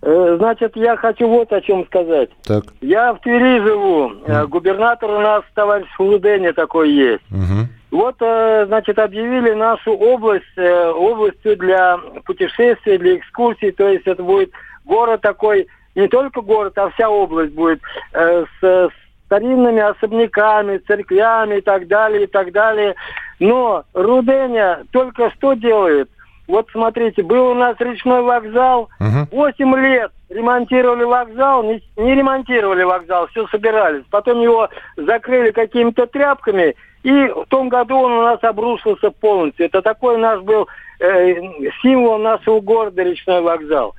Э, 0.02 0.34
значит, 0.36 0.76
я 0.76 0.96
хочу 0.96 1.28
вот 1.28 1.52
о 1.52 1.60
чем 1.60 1.86
сказать. 1.86 2.28
Так. 2.44 2.64
Я 2.80 3.14
в 3.14 3.20
Твери 3.20 3.64
живу. 3.64 4.10
Mm. 4.26 4.48
Губернатор 4.48 5.08
у 5.10 5.20
нас, 5.20 5.44
товарищ 5.54 5.86
Хулудене 5.96 6.52
такой 6.52 6.90
есть. 6.90 7.22
Угу. 7.30 7.68
Вот, 7.92 8.16
э, 8.20 8.64
значит, 8.66 8.98
объявили 8.98 9.52
нашу 9.52 9.92
область 9.92 10.58
областью 10.58 11.56
для 11.56 11.98
путешествий, 12.24 12.98
для 12.98 13.16
экскурсий. 13.16 13.70
То 13.70 13.88
есть 13.88 14.06
это 14.06 14.22
будет 14.22 14.50
город 14.84 15.20
такой, 15.20 15.68
не 15.94 16.08
только 16.08 16.40
город, 16.40 16.76
а 16.78 16.90
вся 16.90 17.08
область 17.08 17.52
будет 17.52 17.80
с 18.12 18.90
старинными 19.26 19.80
особняками, 19.80 20.78
церквями 20.78 21.58
и 21.58 21.60
так 21.60 21.88
далее, 21.88 22.24
и 22.24 22.26
так 22.26 22.52
далее. 22.52 22.94
Но 23.40 23.84
Руденя 23.94 24.84
только 24.92 25.30
что 25.30 25.54
делает– 25.54 26.08
вот 26.48 26.68
смотрите, 26.72 27.22
был 27.22 27.52
у 27.52 27.54
нас 27.54 27.76
речной 27.78 28.22
вокзал, 28.22 28.90
восемь 29.30 29.74
лет 29.76 30.12
ремонтировали 30.28 31.04
вокзал, 31.04 31.62
не, 31.62 31.82
не 31.96 32.14
ремонтировали 32.14 32.82
вокзал, 32.82 33.26
все 33.28 33.46
собирались. 33.48 34.04
Потом 34.10 34.40
его 34.40 34.68
закрыли 34.96 35.50
какими-то 35.50 36.06
тряпками, 36.06 36.74
и 37.04 37.10
в 37.10 37.46
том 37.48 37.68
году 37.68 37.96
он 37.96 38.12
у 38.12 38.22
нас 38.22 38.42
обрушился 38.42 39.10
полностью. 39.10 39.66
Это 39.66 39.82
такой 39.82 40.18
наш 40.18 40.40
был 40.40 40.68
э, 41.00 41.34
символ 41.80 42.18
нашего 42.18 42.60
города, 42.60 43.02
речной 43.02 43.40
вокзал. 43.40 43.94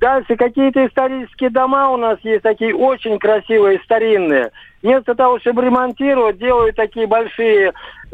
Дальше 0.00 0.36
какие-то 0.36 0.86
исторические 0.86 1.50
дома 1.50 1.90
у 1.90 1.96
нас 1.96 2.18
есть 2.22 2.42
такие 2.42 2.74
очень 2.74 3.18
красивые, 3.18 3.80
старинные. 3.84 4.50
Вместо 4.82 5.14
того, 5.14 5.38
чтобы 5.38 5.62
ремонтировать, 5.62 6.38
делают 6.38 6.76
такие 6.76 7.06
большие 7.06 7.72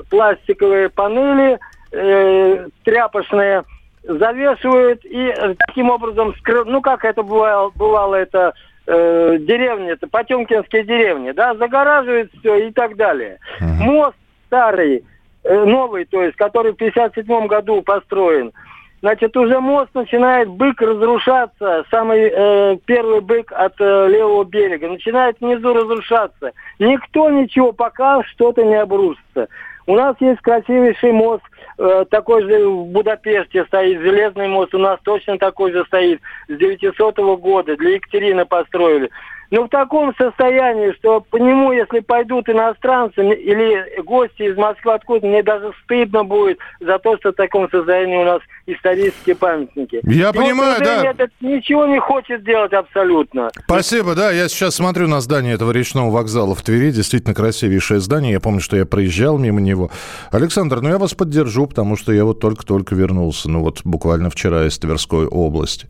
пластиковые 0.09 0.89
панели– 0.89 1.59
э, 1.93 2.69
тряпочные 2.85 3.65
завешивают 4.03 5.05
и 5.05 5.35
таким 5.67 5.91
образом 5.91 6.35
скрыв... 6.37 6.67
ну 6.67 6.81
как 6.81 7.05
это 7.05 7.23
бывало, 7.23 7.71
бывало 7.75 8.15
это 8.15 8.55
э, 8.87 9.37
деревни, 9.41 9.93
это 9.93 10.07
Потемкинские 10.07 10.85
деревни, 10.85 11.33
да, 11.33 11.55
загораживают 11.55 12.31
все 12.39 12.69
и 12.69 12.73
так 12.73 12.97
далее. 12.97 13.39
Uh-huh. 13.61 13.83
Мост 13.83 14.17
старый, 14.47 15.05
э, 15.45 15.65
новый, 15.65 16.07
то 16.07 16.23
есть, 16.23 16.37
который 16.37 16.73
в 16.73 16.77
57 16.77 17.47
году 17.47 17.83
построен, 17.83 18.53
значит, 19.01 19.37
уже 19.37 19.61
мост 19.61 19.91
начинает 19.95 20.49
бык 20.49 20.81
разрушаться, 20.81 21.85
самый 21.91 22.31
э, 22.33 22.77
первый 22.85 23.21
бык 23.21 23.53
от 23.53 23.75
э, 23.81 24.09
левого 24.09 24.45
берега, 24.45 24.89
начинает 24.89 25.41
внизу 25.41 25.73
разрушаться. 25.73 26.53
Никто 26.79 27.31
ничего, 27.31 27.73
пока 27.73 28.23
что-то 28.25 28.65
не 28.65 28.77
обрушится. 28.77 29.49
У 29.87 29.97
нас 29.97 30.15
есть 30.21 30.41
красивейший 30.41 31.13
мост 31.13 31.43
Э, 31.83 32.05
такой 32.11 32.43
же 32.43 32.69
в 32.69 32.89
Будапеште 32.89 33.65
стоит, 33.65 34.03
железный 34.03 34.49
мост 34.49 34.75
у 34.75 34.79
нас 34.79 35.01
точно 35.03 35.39
такой 35.39 35.73
же 35.73 35.83
стоит, 35.87 36.21
с 36.47 36.55
900 36.55 37.17
года, 37.41 37.75
для 37.75 37.95
Екатерины 37.95 38.45
построили. 38.45 39.09
Ну, 39.51 39.65
в 39.65 39.69
таком 39.69 40.15
состоянии, 40.17 40.93
что 40.93 41.21
по 41.29 41.37
нему, 41.37 41.73
если 41.73 42.01
пойдут 42.01 42.49
иностранцы 42.49 43.21
или 43.21 44.01
гости 44.03 44.43
из 44.43 44.57
Москвы 44.57 44.95
откуда, 44.95 45.27
мне 45.27 45.43
даже 45.43 45.73
стыдно 45.85 46.25
будет 46.25 46.59
за 46.81 46.99
то, 46.99 47.17
что 47.19 47.33
в 47.33 47.35
таком 47.35 47.69
состоянии 47.69 48.17
у 48.17 48.25
нас 48.25 48.41
исторические 48.67 49.35
памятники. 49.35 50.01
Я 50.05 50.29
Но 50.29 50.41
понимаю, 50.41 50.81
да. 50.81 51.05
Этот 51.11 51.31
ничего 51.41 51.87
не 51.87 51.99
хочет 51.99 52.45
делать 52.45 52.73
абсолютно. 52.73 53.51
Спасибо, 53.65 54.15
да. 54.15 54.31
Я 54.31 54.49
сейчас 54.49 54.77
смотрю 54.77 55.09
на 55.09 55.21
здание 55.21 55.55
этого 55.55 55.73
речного 55.73 56.11
вокзала 56.11 56.55
в 56.55 56.63
Твери. 56.63 56.93
Действительно 56.93 57.35
красивейшее 57.35 57.99
здание. 57.99 58.33
Я 58.33 58.41
помню, 58.41 58.61
что 58.61 58.77
я 58.77 58.87
проезжал 58.87 59.37
мимо 59.39 59.61
него. 59.61 59.91
Александр, 60.31 60.81
ну 60.81 60.91
я 60.91 60.99
вас 60.99 61.15
поддержу, 61.15 61.67
потому 61.67 61.97
что 61.97 62.13
я 62.13 62.25
вот 62.25 62.39
только-только 62.39 62.95
вернулся, 62.95 63.51
ну 63.51 63.61
вот 63.61 63.81
буквально 63.85 64.31
вчера 64.31 64.67
из 64.67 64.79
Тверской 64.79 65.27
области 65.27 65.89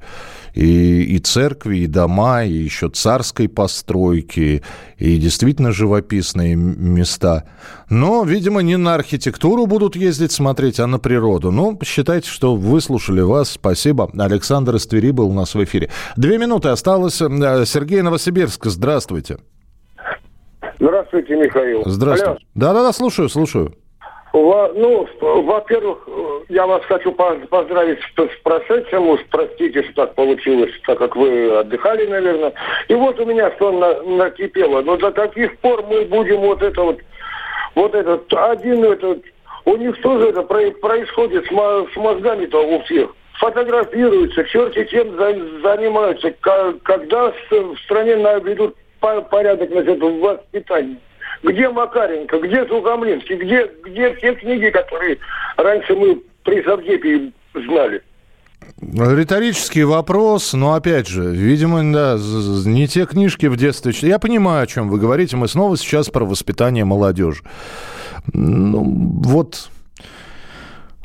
и, 0.55 1.03
и 1.03 1.19
церкви, 1.19 1.79
и 1.79 1.87
дома, 1.87 2.45
и 2.45 2.53
еще 2.53 2.89
царской 2.89 3.49
постройки, 3.49 4.63
и 4.99 5.17
действительно 5.17 5.73
живописные 5.73 6.57
места. 6.57 7.45
Но, 7.89 8.25
видимо, 8.25 8.61
не 8.61 8.77
на 8.77 8.95
архитектуру 8.95 9.67
будут 9.67 9.97
ездить 9.97 10.33
смотреть, 10.33 10.81
а 10.81 10.87
на 10.87 10.99
природу. 10.99 11.51
Ну, 11.51 11.79
считайте, 11.85 12.29
что 12.29 12.57
выслушали 12.57 13.21
вас. 13.21 13.51
Спасибо. 13.51 14.11
Александр 14.19 14.77
из 14.77 14.87
Твери 14.87 15.11
был 15.11 15.31
у 15.31 15.35
нас 15.35 15.55
в 15.55 15.65
эфире. 15.65 15.91
Две 16.17 16.39
минуты 16.39 16.69
осталось. 16.69 17.21
Э, 17.21 17.65
Сергей 17.67 18.03
Новосибирск, 18.03 18.67
здравствуйте. 18.67 19.39
Здравствуйте, 20.79 21.37
Михаил. 21.37 21.83
Здравствуйте. 21.85 22.41
Да-да-да, 22.55 22.93
слушаю, 22.93 23.29
слушаю. 23.29 23.75
Ну, 24.33 25.09
во-первых, 25.21 26.09
я 26.49 26.67
вас 26.67 26.85
хочу 26.85 27.11
поздравить 27.13 27.99
с 28.17 28.43
прошедшим, 28.43 29.09
уж 29.09 29.21
простите, 29.31 29.83
что 29.83 30.07
так 30.07 30.15
получилось, 30.15 30.71
так 30.87 30.99
как 30.99 31.17
вы 31.17 31.59
отдыхали, 31.59 32.07
наверное. 32.07 32.53
И 32.89 32.95
вот 32.95 33.19
у 33.19 33.25
меня 33.25 33.51
что 33.57 33.73
на, 33.73 34.03
накипело. 34.03 34.83
Но 34.83 34.97
до 34.97 35.11
каких 35.11 35.59
пор 35.59 35.85
мы 35.87 36.05
будем 36.05 36.39
вот 36.41 36.63
это 36.63 36.81
вот, 36.81 37.01
вот 37.75 37.95
этот 37.95 38.33
один 38.33 38.85
этот, 38.85 39.25
у 39.65 39.77
них 39.77 40.01
тоже 40.01 40.29
это 40.29 40.43
происходит 40.43 41.47
с, 41.47 41.97
мозгами-то 41.97 42.77
у 42.77 42.83
всех. 42.83 43.15
Фотографируются, 43.41 44.45
черти 44.45 44.85
чем 44.85 45.17
занимаются, 45.17 46.33
когда 46.83 47.33
в 47.51 47.79
стране 47.85 48.15
наведут 48.17 48.77
порядок 49.01 49.71
насчет 49.71 50.01
воспитания. 50.01 50.99
Где 51.43 51.69
Макаренко, 51.69 52.39
где 52.39 52.67
Сухомлинский, 52.67 53.37
где, 53.37 53.71
где 53.85 54.15
все 54.17 54.35
книги, 54.35 54.71
которые 54.71 55.19
раньше 55.57 55.95
мы 55.95 56.21
при 56.45 56.63
Совдепе 56.63 57.33
знали? 57.55 58.03
Риторический 58.81 59.85
вопрос, 59.85 60.53
но 60.53 60.75
опять 60.75 61.07
же, 61.09 61.25
видимо, 61.31 61.93
да, 61.93 62.19
не 62.67 62.87
те 62.87 63.07
книжки 63.07 63.47
в 63.47 63.57
детстве. 63.57 63.93
Я 64.03 64.19
понимаю, 64.19 64.65
о 64.65 64.67
чем 64.67 64.89
вы 64.89 64.99
говорите. 64.99 65.37
Мы 65.37 65.49
снова 65.49 65.77
сейчас 65.77 66.09
про 66.09 66.25
воспитание 66.25 66.85
молодежи. 66.85 67.43
Ну, 68.33 68.85
вот 69.25 69.71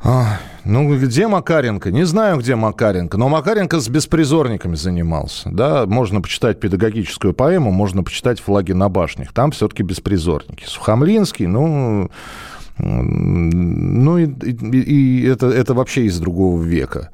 а, 0.08 0.40
ну, 0.66 0.96
где 1.00 1.28
Макаренко? 1.28 1.92
Не 1.92 2.04
знаю, 2.06 2.38
где 2.38 2.56
Макаренко, 2.56 3.18
но 3.18 3.28
Макаренко 3.28 3.80
с 3.80 3.90
беспризорниками 3.90 4.76
занимался. 4.76 5.50
Да, 5.50 5.88
можно 5.88 6.22
почитать 6.22 6.60
педагогическую 6.60 7.34
поэму, 7.34 7.72
можно 7.72 8.04
почитать 8.04 8.40
«Флаги 8.40 8.74
на 8.74 8.88
башнях». 8.88 9.34
Там 9.34 9.50
все-таки 9.50 9.82
беспризорники. 9.82 10.64
Сухомлинский, 10.68 11.48
ну, 11.48 12.12
ну 12.78 14.18
и, 14.20 14.28
и, 14.28 14.80
и 14.80 15.26
это, 15.28 15.48
это 15.48 15.74
вообще 15.74 16.04
из 16.06 16.20
другого 16.20 16.62
века. 16.62 17.10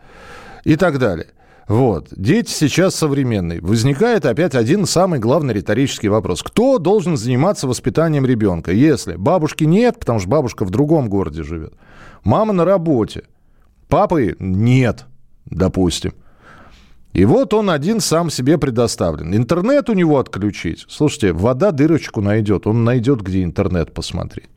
И 0.65 0.75
так 0.75 0.99
далее. 0.99 1.27
Вот. 1.69 2.09
Дети 2.11 2.51
сейчас 2.51 2.95
современные. 2.95 3.61
Возникает 3.61 4.25
опять 4.25 4.53
один 4.53 4.85
самый 4.85 5.19
главный 5.19 5.53
риторический 5.53 6.09
вопрос. 6.09 6.43
Кто 6.43 6.77
должен 6.77 7.15
заниматься 7.15 7.67
воспитанием 7.67 8.25
ребенка? 8.25 8.73
Если 8.73 9.15
бабушки 9.15 9.63
нет, 9.63 9.97
потому 9.97 10.19
что 10.19 10.27
бабушка 10.27 10.65
в 10.65 10.71
другом 10.71 11.07
городе 11.07 11.43
живет– 11.43 11.73
Мама 12.23 12.53
на 12.53 12.65
работе. 12.65 13.23
Папы 13.87 14.35
нет, 14.39 15.05
допустим. 15.45 16.13
И 17.13 17.25
вот 17.25 17.53
он 17.53 17.69
один 17.69 17.99
сам 17.99 18.29
себе 18.29 18.57
предоставлен. 18.57 19.35
Интернет 19.35 19.89
у 19.89 19.93
него 19.93 20.17
отключить. 20.17 20.85
Слушайте, 20.87 21.33
вода 21.33 21.71
дырочку 21.71 22.21
найдет. 22.21 22.67
Он 22.67 22.85
найдет, 22.85 23.21
где 23.21 23.43
интернет 23.43 23.93
посмотреть. 23.93 24.49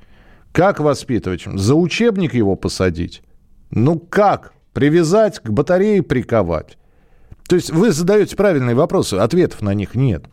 Как 0.53 0.79
воспитывать? 0.79 1.45
За 1.47 1.75
учебник 1.75 2.35
его 2.35 2.55
посадить? 2.55 3.23
Ну 3.71 3.99
как? 3.99 4.53
Привязать, 4.73 5.41
к 5.41 5.51
батарее 5.51 6.03
приковать? 6.03 6.79
То 7.49 7.57
есть 7.57 7.71
вы 7.71 7.91
задаете 7.91 8.37
правильные 8.37 8.77
вопросы, 8.77 9.15
ответов 9.15 9.63
на 9.63 9.75
них 9.75 9.95
нет. 9.95 10.27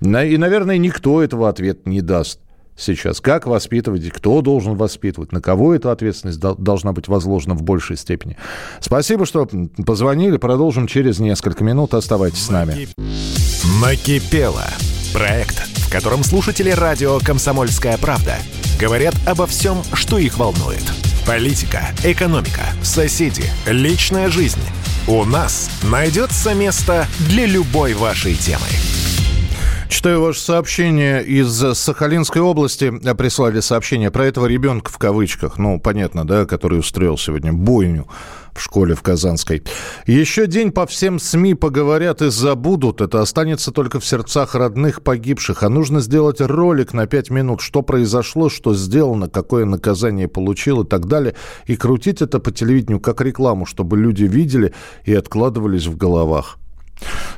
И, 0.00 0.04
наверное, 0.38 0.78
никто 0.78 1.22
этого 1.22 1.48
ответа 1.48 1.88
не 1.88 2.00
даст 2.00 2.40
сейчас. 2.78 3.20
Как 3.20 3.46
воспитывать, 3.46 4.08
кто 4.10 4.40
должен 4.40 4.76
воспитывать, 4.76 5.32
на 5.32 5.40
кого 5.40 5.74
эта 5.74 5.92
ответственность 5.92 6.38
должна 6.38 6.92
быть 6.92 7.08
возложена 7.08 7.54
в 7.54 7.62
большей 7.62 7.96
степени. 7.96 8.36
Спасибо, 8.80 9.26
что 9.26 9.48
позвонили. 9.84 10.36
Продолжим 10.36 10.86
через 10.86 11.18
несколько 11.18 11.64
минут. 11.64 11.94
Оставайтесь 11.94 12.44
с 12.44 12.50
нами. 12.50 12.88
Накипело. 13.82 14.64
Проект, 15.12 15.58
в 15.78 15.90
котором 15.90 16.22
слушатели 16.22 16.70
радио 16.70 17.18
«Комсомольская 17.18 17.96
правда» 17.98 18.36
говорят 18.78 19.14
обо 19.26 19.46
всем, 19.46 19.82
что 19.94 20.18
их 20.18 20.38
волнует. 20.38 20.82
Политика, 21.26 21.88
экономика, 22.04 22.62
соседи, 22.82 23.44
личная 23.66 24.28
жизнь. 24.28 24.60
У 25.06 25.24
нас 25.24 25.70
найдется 25.82 26.54
место 26.54 27.06
для 27.28 27.46
любой 27.46 27.94
вашей 27.94 28.34
темы. 28.34 28.66
Читаю 29.88 30.20
ваше 30.20 30.40
сообщение 30.40 31.24
из 31.24 31.50
Сахалинской 31.50 32.42
области. 32.42 32.90
Прислали 33.14 33.60
сообщение 33.60 34.10
про 34.10 34.26
этого 34.26 34.46
ребенка 34.46 34.92
в 34.92 34.98
кавычках. 34.98 35.56
Ну, 35.56 35.80
понятно, 35.80 36.26
да, 36.26 36.44
который 36.44 36.78
устроил 36.78 37.16
сегодня 37.16 37.52
бойню 37.54 38.06
в 38.52 38.62
школе 38.62 38.94
в 38.94 39.02
Казанской. 39.02 39.62
Еще 40.06 40.46
день 40.46 40.72
по 40.72 40.86
всем 40.86 41.18
СМИ 41.18 41.54
поговорят 41.54 42.20
и 42.22 42.30
забудут. 42.30 43.00
Это 43.00 43.22
останется 43.22 43.72
только 43.72 43.98
в 43.98 44.04
сердцах 44.04 44.54
родных 44.54 45.02
погибших. 45.02 45.62
А 45.62 45.68
нужно 45.68 46.00
сделать 46.00 46.40
ролик 46.40 46.92
на 46.92 47.06
пять 47.06 47.30
минут, 47.30 47.60
что 47.60 47.82
произошло, 47.82 48.50
что 48.50 48.74
сделано, 48.74 49.28
какое 49.28 49.64
наказание 49.64 50.28
получил 50.28 50.82
и 50.82 50.86
так 50.86 51.06
далее. 51.06 51.34
И 51.66 51.76
крутить 51.76 52.20
это 52.20 52.38
по 52.40 52.52
телевидению 52.52 53.00
как 53.00 53.22
рекламу, 53.22 53.64
чтобы 53.64 53.96
люди 53.96 54.24
видели 54.24 54.74
и 55.04 55.14
откладывались 55.14 55.86
в 55.86 55.96
головах. 55.96 56.58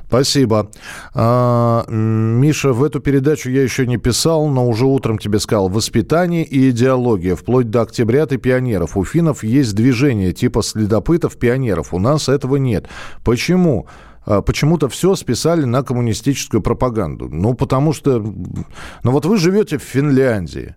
Спасибо. 0.07 0.70
А, 1.14 1.85
Миша, 1.88 2.73
в 2.73 2.83
эту 2.83 3.01
передачу 3.01 3.49
я 3.51 3.62
еще 3.62 3.87
не 3.87 3.96
писал, 3.96 4.49
но 4.49 4.66
уже 4.66 4.87
утром 4.87 5.18
тебе 5.18 5.38
сказал. 5.38 5.68
Воспитание 5.68 6.44
и 6.44 6.70
идеология. 6.70 7.37
Вплоть 7.37 7.70
до 7.70 7.83
октябрят 7.83 8.33
и 8.33 8.37
пионеров. 8.37 8.96
У 8.96 9.05
финнов 9.05 9.44
есть 9.44 9.75
движение 9.75 10.33
типа 10.33 10.62
следопытов, 10.62 11.37
пионеров. 11.37 11.94
У 11.94 11.99
нас 11.99 12.29
этого 12.29 12.57
нет. 12.57 12.88
Почему? 13.25 13.87
А, 14.27 14.42
почему-то 14.42 14.88
все 14.88 15.14
списали 15.14 15.64
на 15.64 15.83
коммунистическую 15.83 16.61
пропаганду. 16.61 17.29
Ну, 17.29 17.55
потому 17.55 17.92
что... 17.92 18.18
Ну, 18.18 19.11
вот 19.11 19.27
вы 19.27 19.37
живете 19.37 19.79
в 19.79 19.83
Финляндии. 19.83 20.75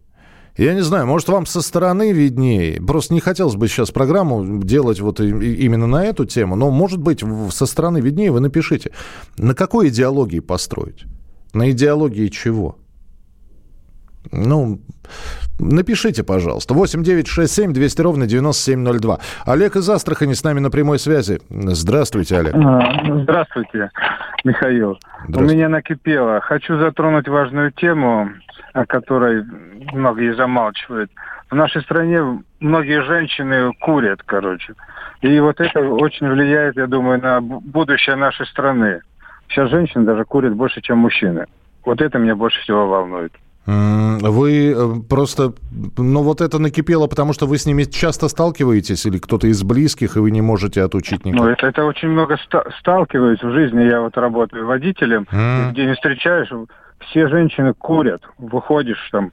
Я 0.55 0.75
не 0.75 0.81
знаю, 0.81 1.07
может, 1.07 1.29
вам 1.29 1.47
со 1.47 1.61
стороны 1.61 2.11
виднее. 2.11 2.79
Просто 2.79 3.13
не 3.13 3.19
хотелось 3.19 3.55
бы 3.55 3.67
сейчас 3.67 3.89
программу 3.89 4.61
делать 4.61 4.99
вот 4.99 5.19
именно 5.19 5.87
на 5.87 6.05
эту 6.05 6.25
тему, 6.25 6.55
но, 6.55 6.69
может 6.69 6.99
быть, 6.99 7.23
со 7.51 7.65
стороны 7.65 7.99
виднее 7.99 8.31
вы 8.31 8.39
напишите. 8.39 8.91
На 9.37 9.55
какой 9.55 9.89
идеологии 9.89 10.39
построить? 10.39 11.05
На 11.53 11.71
идеологии 11.71 12.27
чего? 12.27 12.77
Ну, 14.31 14.79
напишите, 15.59 16.23
пожалуйста. 16.23 16.73
8 16.73 17.03
9 17.03 17.27
6 17.27 17.53
7 17.53 17.73
200 17.73 18.01
ровно 18.01 18.27
9702. 18.27 19.19
Олег 19.45 19.75
из 19.75 19.89
Астрахани 19.89 20.33
с 20.33 20.43
нами 20.43 20.59
на 20.59 20.69
прямой 20.69 20.99
связи. 20.99 21.39
Здравствуйте, 21.49 22.37
Олег. 22.37 22.55
А, 22.55 23.21
здравствуйте, 23.21 23.91
Михаил. 24.43 24.97
Здравствуйте. 25.27 25.53
У 25.53 25.55
меня 25.55 25.69
накипело. 25.69 26.41
Хочу 26.41 26.77
затронуть 26.79 27.27
важную 27.27 27.71
тему 27.71 28.29
о 28.73 28.85
которой 28.85 29.43
многие 29.93 30.35
замалчивают. 30.35 31.11
В 31.49 31.55
нашей 31.55 31.83
стране 31.83 32.43
многие 32.59 33.03
женщины 33.03 33.71
курят, 33.79 34.21
короче. 34.25 34.73
И 35.21 35.39
вот 35.39 35.61
это 35.61 35.79
очень 35.79 36.27
влияет, 36.27 36.75
я 36.75 36.87
думаю, 36.87 37.21
на 37.21 37.39
будущее 37.39 38.15
нашей 38.15 38.47
страны. 38.47 39.01
Сейчас 39.47 39.69
женщины 39.69 40.03
даже 40.03 40.25
курят 40.25 40.55
больше, 40.55 40.81
чем 40.81 40.97
мужчины. 40.97 41.45
Вот 41.85 42.01
это 42.01 42.17
меня 42.17 42.35
больше 42.35 42.59
всего 42.61 42.87
волнует. 42.87 43.33
Вы 43.65 44.73
э, 44.75 44.93
просто, 45.09 45.53
ну 45.97 46.21
вот 46.21 46.41
это 46.41 46.59
накипело, 46.59 47.07
потому 47.07 47.31
что 47.31 47.45
вы 47.45 47.57
с 47.57 47.65
ними 47.65 47.83
часто 47.83 48.27
сталкиваетесь 48.27 49.05
или 49.05 49.17
кто-то 49.19 49.47
из 49.47 49.63
близких, 49.63 50.17
и 50.17 50.19
вы 50.19 50.31
не 50.31 50.41
можете 50.41 50.81
отучить 50.81 51.25
никого? 51.25 51.45
Ну, 51.45 51.49
это, 51.49 51.67
это 51.67 51.85
очень 51.85 52.09
много 52.09 52.37
ста- 52.45 52.65
сталкиваюсь 52.79 53.41
в 53.41 53.51
жизни. 53.51 53.83
Я 53.83 54.01
вот 54.01 54.17
работаю 54.17 54.65
водителем, 54.65 55.27
mm. 55.31 55.71
где 55.71 55.85
не 55.85 55.93
встречаешь, 55.93 56.49
все 56.99 57.27
женщины 57.29 57.73
курят. 57.73 58.21
Выходишь 58.37 59.09
там, 59.11 59.31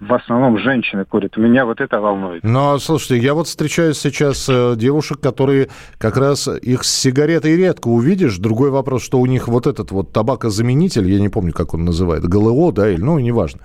в 0.00 0.14
основном 0.14 0.58
женщины 0.58 1.04
курят. 1.04 1.36
Меня 1.36 1.64
вот 1.66 1.80
это 1.80 2.00
волнует. 2.00 2.44
Но, 2.44 2.78
слушайте, 2.78 3.18
я 3.18 3.34
вот 3.34 3.48
встречаюсь 3.48 3.98
сейчас 3.98 4.48
э, 4.48 4.74
девушек, 4.76 5.20
которые 5.20 5.68
как 5.98 6.16
раз 6.16 6.48
их 6.48 6.84
с 6.84 6.90
сигаретой 6.90 7.56
редко 7.56 7.88
увидишь. 7.88 8.38
Другой 8.38 8.70
вопрос, 8.70 9.02
что 9.02 9.18
у 9.18 9.26
них 9.26 9.48
вот 9.48 9.66
этот 9.66 9.90
вот 9.90 10.12
табакозаменитель, 10.12 11.08
я 11.10 11.18
не 11.20 11.28
помню, 11.28 11.52
как 11.52 11.74
он 11.74 11.84
называет, 11.84 12.24
ГЛО, 12.24 12.72
да, 12.72 12.88
или, 12.90 13.00
ну, 13.00 13.18
неважно. 13.18 13.60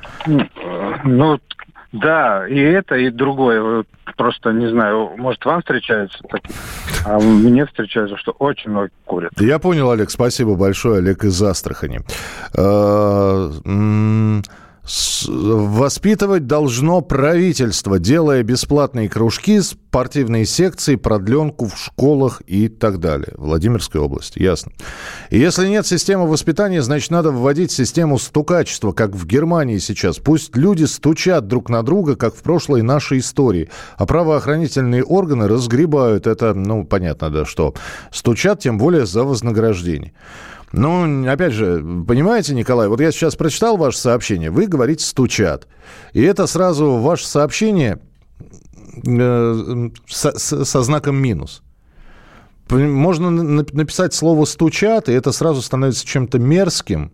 Ну, 1.05 1.39
да, 1.91 2.47
и 2.47 2.57
это, 2.57 2.95
и 2.95 3.11
другое. 3.11 3.85
Просто 4.17 4.51
не 4.51 4.67
знаю, 4.69 5.11
может, 5.17 5.45
вам 5.45 5.61
встречаются 5.61 6.19
такие, 6.29 6.55
а 7.05 7.19
мне 7.19 7.65
встречаются, 7.65 8.17
что 8.17 8.31
очень 8.31 8.71
много 8.71 8.89
курят. 9.05 9.31
Я 9.39 9.59
понял, 9.59 9.91
Олег, 9.91 10.09
спасибо 10.09 10.55
большое, 10.55 10.97
Олег 10.97 11.23
из 11.23 11.41
Астрахани. 11.41 11.99
Воспитывать 14.85 16.45
должно 16.45 16.99
правительство, 16.99 17.99
делая 17.99 18.43
бесплатные 18.43 19.07
кружки, 19.07 19.61
спортивные 19.61 20.45
секции, 20.45 20.95
продленку 20.95 21.67
в 21.67 21.77
школах 21.77 22.41
и 22.47 22.67
так 22.67 22.99
далее. 22.99 23.33
Владимирская 23.37 24.01
область, 24.01 24.35
ясно. 24.35 24.73
Если 25.29 25.69
нет 25.69 25.87
системы 25.87 26.27
воспитания, 26.27 26.81
значит, 26.81 27.11
надо 27.11 27.31
вводить 27.31 27.71
систему 27.71 28.19
стукачества, 28.19 28.91
как 28.91 29.15
в 29.15 29.25
Германии 29.25 29.77
сейчас. 29.77 30.17
Пусть 30.17 30.53
люди 30.57 30.83
стучат 30.83 31.47
друг 31.47 31.69
на 31.69 31.81
друга, 31.83 32.17
как 32.17 32.35
в 32.35 32.41
прошлой 32.41 32.81
нашей 32.81 33.19
истории. 33.19 33.69
А 33.95 34.05
правоохранительные 34.05 35.05
органы 35.05 35.47
разгребают 35.47 36.27
это, 36.27 36.53
ну, 36.53 36.83
понятно, 36.83 37.29
да, 37.29 37.45
что. 37.45 37.73
Стучат, 38.11 38.59
тем 38.59 38.77
более, 38.77 39.05
за 39.05 39.23
вознаграждение. 39.23 40.11
Ну, 40.73 41.29
опять 41.29 41.53
же, 41.53 41.85
понимаете, 42.07 42.55
Николай, 42.55 42.87
вот 42.87 42.99
я 42.99 43.11
сейчас 43.11 43.35
прочитал 43.35 43.77
ваше 43.77 43.99
сообщение, 43.99 44.49
вы 44.49 44.65
говорите 44.65 45.05
«стучат». 45.05 45.67
И 46.13 46.21
это 46.23 46.47
сразу 46.47 46.93
ваше 46.93 47.27
сообщение 47.27 47.99
э, 49.05 49.89
со, 50.07 50.35
со 50.39 50.81
знаком 50.81 51.15
минус. 51.15 51.61
Можно 52.69 53.29
написать 53.29 54.15
слово 54.15 54.45
«стучат», 54.45 55.09
и 55.09 55.13
это 55.13 55.31
сразу 55.31 55.61
становится 55.61 56.07
чем-то 56.07 56.39
мерзким, 56.39 57.11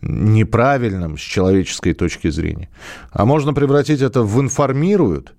неправильным 0.00 1.18
с 1.18 1.20
человеческой 1.20 1.92
точки 1.92 2.30
зрения. 2.30 2.70
А 3.10 3.26
можно 3.26 3.52
превратить 3.52 4.00
это 4.00 4.22
в 4.22 4.40
«информируют», 4.40 5.34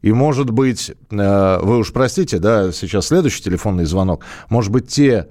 и, 0.00 0.10
может 0.10 0.48
быть, 0.48 0.90
э, 1.10 1.58
вы 1.60 1.78
уж 1.78 1.92
простите, 1.92 2.38
да, 2.38 2.72
сейчас 2.72 3.08
следующий 3.08 3.42
телефонный 3.42 3.84
звонок, 3.84 4.24
может 4.48 4.72
быть, 4.72 4.88
те 4.88 5.28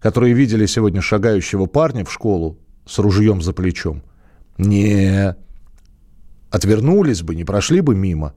которые 0.00 0.34
видели 0.34 0.66
сегодня 0.66 1.00
шагающего 1.00 1.66
парня 1.66 2.04
в 2.04 2.12
школу 2.12 2.58
с 2.86 2.98
ружьем 2.98 3.42
за 3.42 3.52
плечом, 3.52 4.02
не 4.58 5.34
отвернулись 6.50 7.22
бы, 7.22 7.34
не 7.34 7.44
прошли 7.44 7.80
бы 7.80 7.94
мимо, 7.94 8.34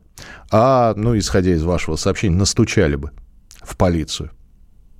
а, 0.51 0.93
ну, 0.95 1.17
исходя 1.17 1.51
из 1.51 1.63
вашего 1.63 1.95
сообщения, 1.95 2.35
настучали 2.35 2.95
бы 2.95 3.11
в 3.61 3.77
полицию. 3.77 4.31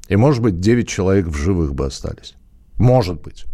И, 0.07 0.15
может 0.15 0.41
быть, 0.41 0.59
9 0.59 0.87
человек 0.87 1.27
в 1.27 1.35
живых 1.35 1.73
бы 1.73 1.85
остались. 1.85 2.35
Может 2.77 3.21
быть. 3.21 3.45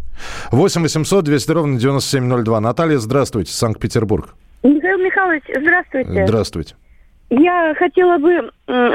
8 0.52 0.82
800 0.82 1.26
200 1.26 1.52
ровно 1.52 1.80
9702. 1.80 2.60
Наталья, 2.62 2.98
здравствуйте, 2.98 3.52
Санкт-Петербург. 3.52 4.36
Михаил 4.64 4.98
Михайлович, 4.98 5.44
здравствуйте. 5.54 6.26
Здравствуйте. 6.26 6.76
Я 7.30 7.74
хотела 7.76 8.18
бы, 8.18 8.52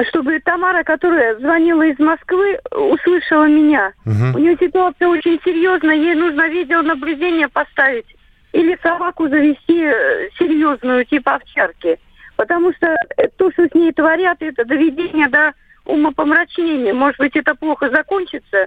чтобы 0.08 0.38
Тамара, 0.40 0.84
которая 0.84 1.36
звонила 1.38 1.82
из 1.82 1.98
Москвы, 1.98 2.58
услышала 2.70 3.48
меня. 3.48 3.92
Угу. 4.06 4.36
У 4.36 4.38
нее 4.38 4.56
ситуация 4.58 5.08
очень 5.08 5.40
серьезная, 5.44 5.96
ей 5.96 6.14
нужно 6.14 6.48
видеонаблюдение 6.48 7.48
поставить 7.48 8.06
или 8.52 8.78
собаку 8.82 9.28
завести 9.28 9.82
э, 9.84 10.28
серьезную, 10.38 11.04
типа 11.04 11.36
овчарки. 11.36 11.98
Потому 12.36 12.72
что 12.72 12.96
то, 13.36 13.50
что 13.52 13.68
с 13.68 13.74
ней 13.74 13.92
творят, 13.92 14.38
это 14.40 14.64
доведение 14.64 15.28
до 15.28 15.52
умопомрачнения. 15.84 16.94
Может 16.94 17.18
быть, 17.18 17.36
это 17.36 17.54
плохо 17.54 17.90
закончится. 17.90 18.66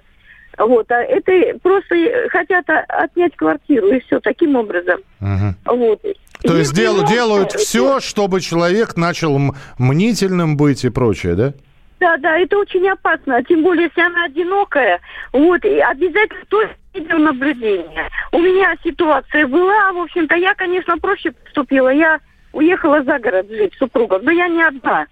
Вот, 0.57 0.91
а 0.91 1.01
это 1.01 1.57
просто 1.63 1.95
хотят 2.29 2.65
отнять 2.69 3.35
квартиру, 3.35 3.87
и 3.87 3.99
все, 4.01 4.19
таким 4.19 4.55
образом. 4.55 4.99
Угу. 5.19 5.75
Вот. 5.75 6.01
То 6.43 6.57
есть 6.57 6.73
дел, 6.73 7.05
делают 7.05 7.53
все, 7.53 7.99
чтобы 7.99 8.41
человек 8.41 8.97
начал 8.97 9.39
мнительным 9.77 10.57
быть 10.57 10.83
и 10.83 10.89
прочее, 10.89 11.35
да? 11.35 11.53
Да, 11.99 12.17
да, 12.17 12.37
это 12.37 12.57
очень 12.57 12.87
опасно, 12.89 13.41
тем 13.45 13.63
более, 13.63 13.85
если 13.85 14.01
она 14.01 14.25
одинокая. 14.25 14.99
Вот, 15.31 15.63
и 15.63 15.79
обязательно 15.79 16.43
то 16.49 16.61
видеонаблюдение. 16.93 18.09
У 18.33 18.39
меня 18.39 18.75
ситуация 18.83 19.47
была, 19.47 19.93
в 19.93 19.99
общем-то, 19.99 20.35
я, 20.35 20.53
конечно, 20.53 20.97
проще 20.97 21.31
поступила. 21.31 21.87
Я 21.87 22.19
уехала 22.51 23.03
за 23.03 23.19
город 23.19 23.47
жить 23.49 23.73
супругом, 23.79 24.23
но 24.23 24.31
я 24.31 24.49
не 24.49 24.61
одна. 24.63 25.07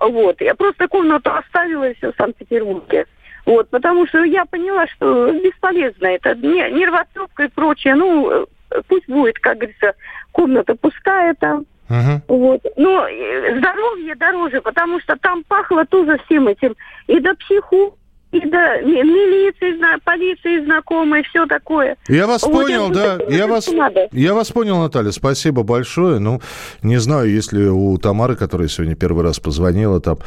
Вот, 0.00 0.40
я 0.40 0.54
просто 0.54 0.86
комнату 0.86 1.32
оставила 1.34 1.88
и 1.88 1.94
все 1.94 2.12
в 2.12 2.16
Санкт-Петербурге. 2.16 3.06
Вот, 3.44 3.68
потому 3.70 4.06
что 4.06 4.22
я 4.24 4.44
поняла, 4.44 4.86
что 4.88 5.32
бесполезно 5.32 6.06
это, 6.06 6.34
нервотрепка 6.36 7.44
и 7.44 7.48
прочее. 7.48 7.94
Ну, 7.94 8.46
пусть 8.88 9.08
будет, 9.08 9.38
как 9.38 9.58
говорится, 9.58 9.94
комната 10.32 10.74
пустая 10.74 11.34
там. 11.34 11.66
Uh-huh. 11.88 12.20
Вот. 12.28 12.60
Но 12.76 13.06
э, 13.06 13.58
здоровье 13.58 14.14
дороже, 14.16 14.60
потому 14.60 15.00
что 15.00 15.16
там 15.16 15.44
пахло 15.44 15.84
тоже 15.86 16.18
всем 16.26 16.48
этим. 16.48 16.74
И 17.06 17.20
до 17.20 17.34
психу, 17.36 17.96
и 18.32 18.40
до 18.40 18.82
милиции, 18.82 19.78
полиции 20.04 20.64
знакомые, 20.64 21.22
все 21.24 21.46
такое. 21.46 21.96
Я 22.08 22.26
вас 22.26 22.42
вот 22.42 22.52
понял, 22.52 22.90
да. 22.90 23.18
Я 23.28 23.46
вас, 23.46 23.68
я 24.12 24.34
вас 24.34 24.50
понял, 24.50 24.78
Наталья. 24.78 25.12
Спасибо 25.12 25.62
большое. 25.62 26.18
Ну, 26.18 26.40
не 26.82 26.96
знаю, 26.98 27.30
если 27.30 27.68
у 27.68 27.96
Тамары, 27.98 28.34
которая 28.34 28.68
сегодня 28.68 28.96
первый 28.96 29.22
раз 29.22 29.38
позвонила, 29.38 30.00
там 30.00 30.18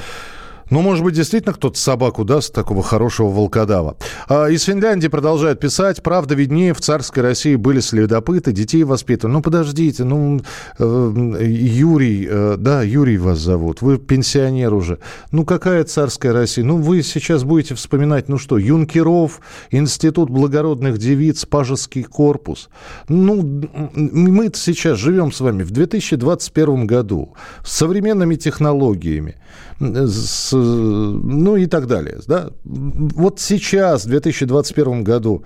Ну, 0.69 0.81
может 0.81 1.03
быть, 1.03 1.15
действительно 1.15 1.53
кто-то 1.53 1.79
собаку 1.79 2.23
даст, 2.23 2.53
такого 2.53 2.83
хорошего 2.83 3.29
волкодава. 3.29 3.97
А, 4.27 4.47
из 4.47 4.63
Финляндии 4.63 5.07
продолжают 5.07 5.59
писать. 5.59 6.03
Правда, 6.03 6.35
виднее, 6.35 6.73
в 6.73 6.81
царской 6.81 7.23
России 7.23 7.55
были 7.55 7.79
следопыты, 7.79 8.51
детей 8.51 8.83
воспитывали. 8.83 9.33
Ну, 9.33 9.41
подождите, 9.41 10.03
ну, 10.03 10.41
э, 10.77 11.43
Юрий, 11.43 12.27
э, 12.29 12.55
да, 12.57 12.83
Юрий 12.83 13.17
вас 13.17 13.39
зовут, 13.39 13.81
вы 13.81 13.97
пенсионер 13.97 14.73
уже. 14.73 14.99
Ну, 15.31 15.43
какая 15.43 15.83
царская 15.83 16.33
Россия? 16.33 16.63
Ну, 16.63 16.77
вы 16.77 17.01
сейчас 17.01 17.43
будете 17.43 17.73
вспоминать, 17.73 18.29
ну 18.29 18.37
что, 18.37 18.57
Юнкеров, 18.57 19.41
Институт 19.71 20.29
благородных 20.29 20.97
девиц, 20.99 21.45
Пажеский 21.45 22.03
корпус. 22.03 22.69
Ну, 23.07 23.63
мы 23.93 24.51
сейчас 24.53 24.99
живем 24.99 25.31
с 25.31 25.41
вами 25.41 25.63
в 25.63 25.71
2021 25.71 26.85
году 26.85 27.33
с 27.63 27.71
современными 27.71 28.35
технологиями 28.35 29.35
с, 29.79 30.53
ну 30.59 31.55
и 31.55 31.65
так 31.65 31.87
далее. 31.87 32.19
Да? 32.27 32.49
Вот 32.63 33.39
сейчас, 33.39 34.05
в 34.05 34.09
2021 34.09 35.03
году, 35.03 35.43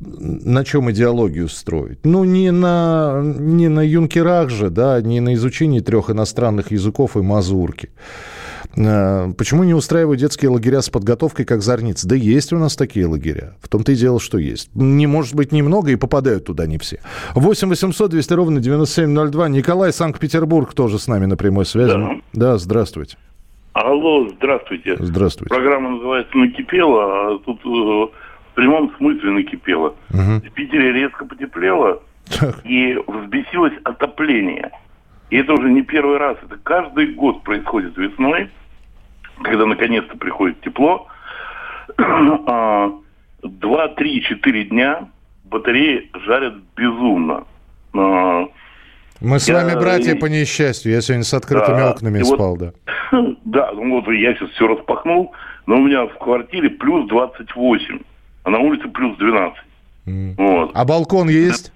на 0.00 0.64
чем 0.64 0.90
идеологию 0.90 1.48
строить? 1.48 1.98
Ну, 2.04 2.24
не 2.24 2.50
на, 2.50 3.20
не 3.22 3.68
на 3.68 3.80
юнкерах 3.80 4.50
же, 4.50 4.70
да, 4.70 5.00
не 5.00 5.20
на 5.20 5.34
изучении 5.34 5.80
трех 5.80 6.10
иностранных 6.10 6.72
языков 6.72 7.16
и 7.16 7.20
мазурки. 7.20 7.90
А, 8.76 9.32
почему 9.32 9.64
не 9.64 9.74
устраивают 9.74 10.20
детские 10.20 10.50
лагеря 10.50 10.82
с 10.82 10.88
подготовкой, 10.88 11.44
как 11.44 11.62
Зорниц? 11.62 12.04
Да 12.04 12.14
есть 12.14 12.52
у 12.52 12.58
нас 12.58 12.76
такие 12.76 13.06
лагеря. 13.06 13.56
В 13.60 13.68
том-то 13.68 13.92
и 13.92 13.96
дело, 13.96 14.18
что 14.18 14.38
есть. 14.38 14.70
Не 14.74 15.06
может 15.06 15.34
быть 15.34 15.52
немного, 15.52 15.90
и 15.90 15.96
попадают 15.96 16.46
туда 16.46 16.66
не 16.66 16.78
все. 16.78 17.00
8 17.34 17.68
800 17.68 18.10
200 18.10 18.32
ровно 18.32 18.60
9702. 18.60 19.48
Николай, 19.48 19.92
Санкт-Петербург, 19.92 20.72
тоже 20.74 20.98
с 20.98 21.06
нами 21.06 21.26
на 21.26 21.36
прямой 21.36 21.66
связи. 21.66 21.92
Да, 21.92 22.10
да 22.32 22.58
здравствуйте. 22.58 23.16
Алло, 23.72 24.28
здравствуйте. 24.28 24.96
Здравствуйте. 24.98 25.54
Программа 25.54 25.90
называется 25.90 26.36
«Накипело», 26.36 27.04
а 27.04 27.38
тут 27.38 27.60
э, 27.64 27.68
в 27.68 28.54
прямом 28.54 28.94
смысле 28.96 29.30
накипело. 29.30 29.94
Угу. 30.10 30.46
В 30.46 30.50
Питере 30.50 30.92
резко 30.92 31.24
потеплело, 31.24 32.02
так. 32.38 32.60
и 32.64 32.98
взбесилось 33.06 33.72
отопление. 33.84 34.70
И 35.30 35.36
это 35.38 35.54
уже 35.54 35.70
не 35.70 35.82
первый 35.82 36.18
раз, 36.18 36.36
это 36.44 36.58
каждый 36.62 37.14
год 37.14 37.42
происходит 37.44 37.96
весной, 37.96 38.50
когда 39.42 39.64
наконец-то 39.64 40.16
приходит 40.18 40.60
тепло. 40.60 41.06
А, 41.98 42.92
два, 43.42 43.88
три, 43.88 44.22
четыре 44.22 44.64
дня 44.64 45.08
батареи 45.44 46.10
жарят 46.24 46.54
безумно. 46.76 47.44
А, 49.22 49.26
мы 49.26 49.38
с 49.38 49.48
я... 49.48 49.54
вами 49.54 49.78
братья 49.78 50.16
по 50.16 50.26
несчастью. 50.26 50.92
Я 50.92 51.00
сегодня 51.00 51.24
с 51.24 51.34
открытыми 51.34 51.78
да, 51.78 51.90
окнами 51.90 52.22
спал, 52.22 52.56
вот, 52.56 52.58
да. 52.58 52.72
Да, 53.44 53.70
ну 53.72 54.00
вот 54.00 54.12
я 54.12 54.34
сейчас 54.34 54.50
все 54.50 54.66
распахнул, 54.66 55.32
но 55.66 55.76
у 55.76 55.86
меня 55.86 56.06
в 56.06 56.18
квартире 56.18 56.70
плюс 56.70 57.08
28, 57.08 57.98
а 58.44 58.50
на 58.50 58.58
улице 58.58 58.88
плюс 58.88 59.16
12. 59.18 59.58
Mm. 60.06 60.34
Вот. 60.36 60.70
А 60.74 60.84
балкон 60.84 61.28
есть? 61.28 61.72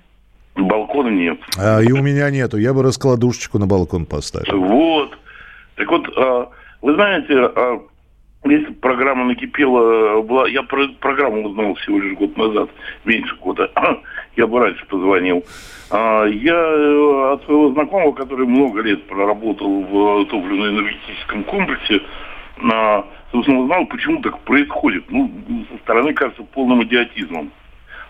Балкона 0.57 1.09
нет. 1.09 1.39
А, 1.59 1.81
и 1.81 1.93
у 1.93 2.03
меня 2.03 2.31
нету. 2.31 2.57
Я 2.57 2.73
бы 2.73 2.83
раскладушечку 2.83 3.59
на 3.59 3.67
балкон 3.67 4.07
поставил. 4.07 4.59
Вот. 4.59 5.17
Так 5.77 5.91
вот, 5.91 6.09
а, 6.17 6.49
вы 6.83 6.95
знаете, 6.95 7.35
а, 7.35 7.81
если 8.45 8.73
программа 8.73 9.27
накипела, 9.27 10.23
была, 10.23 10.49
я 10.49 10.63
про 10.63 10.89
программу 11.01 11.49
узнал 11.49 11.75
всего 11.75 11.99
лишь 11.99 12.17
год 12.17 12.37
назад, 12.37 12.71
меньше 13.05 13.37
года. 13.37 13.71
Я 14.37 14.47
бы 14.47 14.61
раньше 14.61 14.85
позвонил. 14.87 15.45
А, 15.91 16.25
я 16.25 16.55
э, 16.55 17.33
от 17.35 17.45
своего 17.45 17.73
знакомого, 17.73 18.13
который 18.13 18.47
много 18.47 18.83
лет 18.83 19.07
проработал 19.07 19.83
в 19.83 20.27
топливно-энергетическом 20.27 21.45
комплексе, 21.45 22.03
собственно, 23.33 23.61
узнал, 23.61 23.87
почему 23.87 24.21
так 24.23 24.39
происходит. 24.41 25.11
Ну, 25.11 25.31
со 25.71 25.79
стороны 25.79 26.13
кажется 26.15 26.43
полным 26.43 26.83
идиотизмом. 26.85 27.51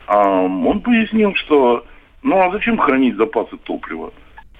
А, 0.06 0.42
он 0.42 0.80
пояснил, 0.80 1.34
что 1.34 1.84
ну 2.26 2.40
а 2.40 2.50
зачем 2.50 2.76
хранить 2.76 3.16
запасы 3.16 3.56
топлива? 3.58 4.12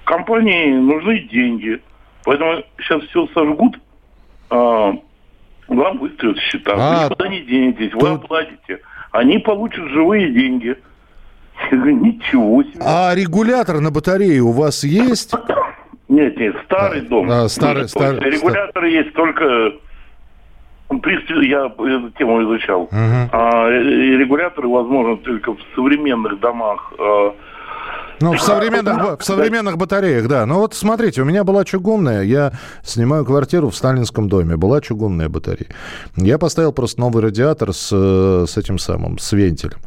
Компании 0.05 0.71
нужны 0.71 1.19
деньги, 1.31 1.81
поэтому 2.23 2.63
сейчас 2.79 3.01
все 3.03 3.27
сожгут, 3.33 3.77
а, 4.49 4.93
вам 5.67 5.97
выставят 5.97 6.37
счета. 6.39 6.75
А, 6.77 6.99
вы 6.99 7.05
никуда 7.05 7.27
не 7.27 7.41
денетесь, 7.41 7.93
вы 7.93 8.09
оплатите. 8.09 8.79
Они 9.11 9.37
получат 9.39 9.85
живые 9.89 10.31
деньги. 10.31 10.77
Ничего 11.71 12.63
себе. 12.63 12.81
А 12.81 13.13
регулятор 13.15 13.79
на 13.79 13.91
батарее 13.91 14.41
у 14.41 14.51
вас 14.51 14.83
есть? 14.83 15.33
Нет, 16.07 16.37
нет, 16.37 16.55
старый 16.65 17.01
дом. 17.01 17.29
А, 17.29 17.49
старый, 17.49 17.89
старый, 17.89 18.21
Регуляторы 18.21 18.89
есть 18.89 19.13
только 19.13 19.73
в 20.89 20.99
принципе, 20.99 21.49
я 21.49 21.65
эту 21.65 22.11
тему 22.11 22.41
изучал. 22.43 22.83
Угу. 22.83 23.29
А, 23.31 23.69
регуляторы 23.69 24.69
возможно 24.69 25.17
только 25.17 25.53
в 25.53 25.59
современных 25.75 26.39
домах. 26.39 26.93
А, 26.97 27.35
ну, 28.19 28.33
в 28.33 28.41
современных, 28.41 29.19
в 29.19 29.23
современных 29.23 29.77
батареях, 29.77 30.27
да. 30.27 30.45
Ну 30.45 30.55
вот 30.55 30.73
смотрите, 30.73 31.21
у 31.21 31.25
меня 31.25 31.43
была 31.43 31.65
чугунная, 31.65 32.23
я 32.23 32.51
снимаю 32.83 33.25
квартиру 33.25 33.69
в 33.69 33.75
сталинском 33.75 34.27
доме, 34.27 34.55
была 34.55 34.81
чугунная 34.81 35.29
батарея. 35.29 35.69
Я 36.15 36.37
поставил 36.37 36.71
просто 36.71 36.99
новый 36.99 37.21
радиатор 37.21 37.73
с, 37.73 37.89
с 37.89 38.57
этим 38.57 38.79
самым, 38.79 39.19
с 39.19 39.33
вентилем. 39.33 39.77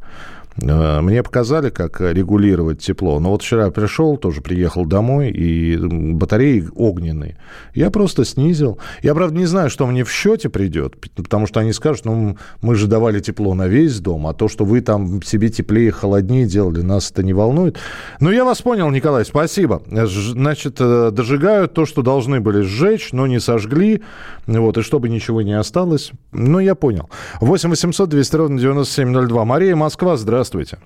Э, 0.57 1.01
мне 1.01 1.23
показали, 1.23 1.71
как 1.71 2.01
регулировать 2.01 2.81
тепло. 2.81 3.19
Но 3.21 3.31
вот 3.31 3.43
вчера 3.43 3.71
пришел, 3.71 4.17
тоже 4.17 4.41
приехал 4.41 4.85
домой, 4.85 5.31
и 5.31 5.77
батареи 5.77 6.69
огненные. 6.75 7.37
Я 7.75 7.91
просто 7.91 8.25
снизил. 8.25 8.79
Я, 9.03 9.15
правда, 9.15 9.37
не 9.37 9.47
знаю, 9.47 9.71
что 9.71 9.87
мне 9.87 10.05
в 10.05 10.11
счете 10.11 10.49
придет, 10.49 10.97
потому 11.15 11.47
что 11.47 11.61
они 11.61 11.73
скажут, 11.73 12.05
ну, 12.05 12.37
мы 12.61 12.75
же 12.75 12.87
давали 12.87 13.21
тепло 13.21 13.55
на 13.55 13.69
весь 13.69 14.01
дом, 14.01 14.27
а 14.27 14.35
то, 14.35 14.49
что 14.49 14.65
вы 14.65 14.81
там 14.81 15.23
себе 15.23 15.49
теплее, 15.49 15.91
холоднее 15.91 16.47
делали, 16.47 16.83
нас 16.83 17.11
это 17.11 17.23
не 17.23 17.33
волнует. 17.33 17.79
Но 18.21 18.31
я 18.33 18.45
вас 18.45 18.63
понял, 18.63 18.91
Николай, 18.91 19.25
спасибо. 19.25 19.83
Значит, 19.87 20.77
э, 20.81 21.11
дожигают 21.13 21.75
то, 21.75 21.87
что 21.87 22.03
должны 22.03 22.41
были 22.41 22.63
сжечь, 22.63 23.13
но 23.13 23.27
не 23.27 23.41
сожгли, 23.41 24.03
вот, 24.47 24.79
и 24.79 24.83
чтобы 24.83 25.09
ничего 25.09 25.43
не 25.43 25.59
осталось. 25.59 26.13
Ну, 26.33 26.59
я 26.59 26.75
понял. 26.75 27.09
8 27.41 27.71
800 27.71 28.09
200 28.09 28.37
ровно 28.37 28.59
9702. 28.59 29.45
Мария, 29.45 29.77
Москва, 29.77 30.17
здравствуйте. 30.17 30.40
Здравствуйте. 30.41 30.79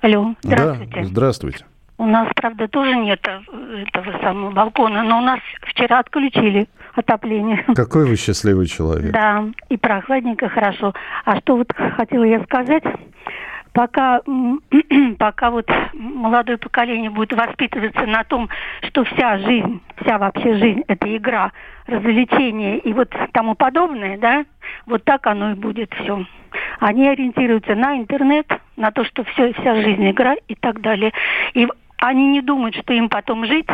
Алло, 0.00 0.34
здравствуйте. 0.40 1.00
Да, 1.00 1.04
здравствуйте. 1.04 1.64
У 1.98 2.06
нас, 2.06 2.28
правда, 2.34 2.66
тоже 2.66 2.96
нет 2.96 3.20
э, 3.28 3.84
этого 3.88 4.18
самого 4.22 4.50
балкона, 4.52 5.02
но 5.02 5.18
у 5.18 5.20
нас 5.20 5.38
вчера 5.60 5.98
отключили 5.98 6.66
отопление. 6.94 7.62
Какой 7.74 8.06
вы 8.06 8.16
счастливый 8.16 8.66
человек. 8.66 9.12
Да, 9.12 9.44
и 9.68 9.76
прохладненько, 9.76 10.48
хорошо. 10.48 10.94
А 11.26 11.38
что 11.40 11.56
вот 11.56 11.70
хотела 11.74 12.24
я 12.24 12.42
сказать, 12.44 12.84
пока, 13.74 14.22
пока 15.18 15.50
вот 15.50 15.70
молодое 15.92 16.56
поколение 16.56 17.10
будет 17.10 17.34
воспитываться 17.34 18.06
на 18.06 18.24
том, 18.24 18.48
что 18.88 19.04
вся 19.04 19.36
жизнь, 19.36 19.82
вся 20.00 20.16
вообще 20.16 20.54
жизнь– 20.54 20.84
это 20.88 21.14
игра, 21.14 21.52
развлечение 21.86 22.78
и 22.78 22.94
вот 22.94 23.14
тому 23.32 23.56
подобное, 23.56 24.16
да, 24.16 24.46
вот 24.86 25.04
так 25.04 25.26
оно 25.26 25.50
и 25.50 25.54
будет 25.54 25.92
все. 26.00 26.24
Они 26.80 27.06
ориентируются 27.06 27.74
на 27.74 27.98
интернет, 27.98 28.46
на 28.76 28.90
то, 28.90 29.04
что 29.04 29.24
все, 29.24 29.52
вся 29.54 29.74
жизнь 29.82 30.10
игра 30.10 30.34
и 30.48 30.54
так 30.54 30.80
далее. 30.80 31.12
И 31.54 31.66
они 31.98 32.28
не 32.28 32.42
думают, 32.42 32.76
что 32.76 32.92
им 32.92 33.08
потом 33.08 33.46
жить. 33.46 33.66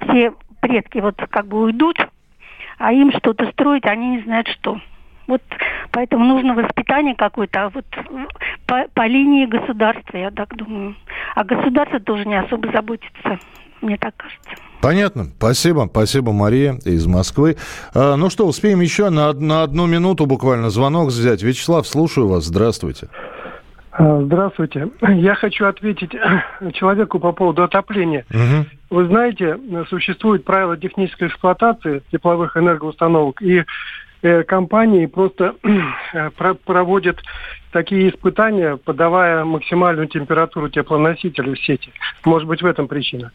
Все 0.00 0.32
предки 0.60 0.98
вот 0.98 1.16
как 1.30 1.46
бы 1.46 1.62
уйдут, 1.62 1.96
а 2.78 2.92
им 2.92 3.12
что-то 3.12 3.50
строить, 3.52 3.84
они 3.86 4.16
не 4.16 4.22
знают 4.22 4.48
что. 4.48 4.80
Вот 5.26 5.42
поэтому 5.92 6.24
нужно 6.24 6.54
воспитание 6.54 7.14
какое-то, 7.14 7.66
а 7.66 7.68
вот 7.70 7.86
по, 8.66 8.86
по 8.94 9.06
линии 9.06 9.46
государства, 9.46 10.16
я 10.16 10.30
так 10.30 10.56
думаю. 10.56 10.96
А 11.34 11.44
государство 11.44 12.00
тоже 12.00 12.24
не 12.26 12.34
особо 12.34 12.70
заботится, 12.72 13.38
мне 13.80 13.96
так 13.96 14.16
кажется. 14.16 14.50
Понятно. 14.80 15.24
Спасибо. 15.36 15.88
Спасибо, 15.90 16.32
Мария 16.32 16.78
из 16.84 17.06
Москвы. 17.06 17.56
А, 17.94 18.16
ну 18.16 18.30
что, 18.30 18.46
успеем 18.46 18.80
еще 18.80 19.10
на, 19.10 19.32
на 19.32 19.62
одну 19.62 19.86
минуту 19.86 20.26
буквально 20.26 20.70
звонок 20.70 21.08
взять. 21.08 21.42
Вячеслав, 21.42 21.86
слушаю 21.86 22.26
вас. 22.26 22.44
Здравствуйте. 22.44 23.08
А, 23.12 23.39
здравствуйте. 24.00 24.88
Я 25.02 25.34
хочу 25.34 25.66
ответить 25.66 26.12
человеку 26.74 27.18
по 27.18 27.32
поводу 27.32 27.62
отопления. 27.62 28.24
Угу. 28.30 28.98
Вы 28.98 29.06
знаете, 29.06 29.58
существует 29.88 30.44
правило 30.44 30.76
технической 30.76 31.28
эксплуатации 31.28 32.02
тепловых 32.10 32.56
энергоустановок, 32.56 33.42
и 33.42 33.64
э, 34.22 34.42
компании 34.44 35.06
просто 35.06 35.54
э, 36.14 36.30
проводят 36.64 37.18
такие 37.72 38.10
испытания, 38.10 38.76
подавая 38.76 39.44
максимальную 39.44 40.08
температуру 40.08 40.68
теплоносителя 40.68 41.54
в 41.54 41.58
сети. 41.58 41.92
Может 42.24 42.48
быть, 42.48 42.62
в 42.62 42.66
этом 42.66 42.88
причина. 42.88 43.30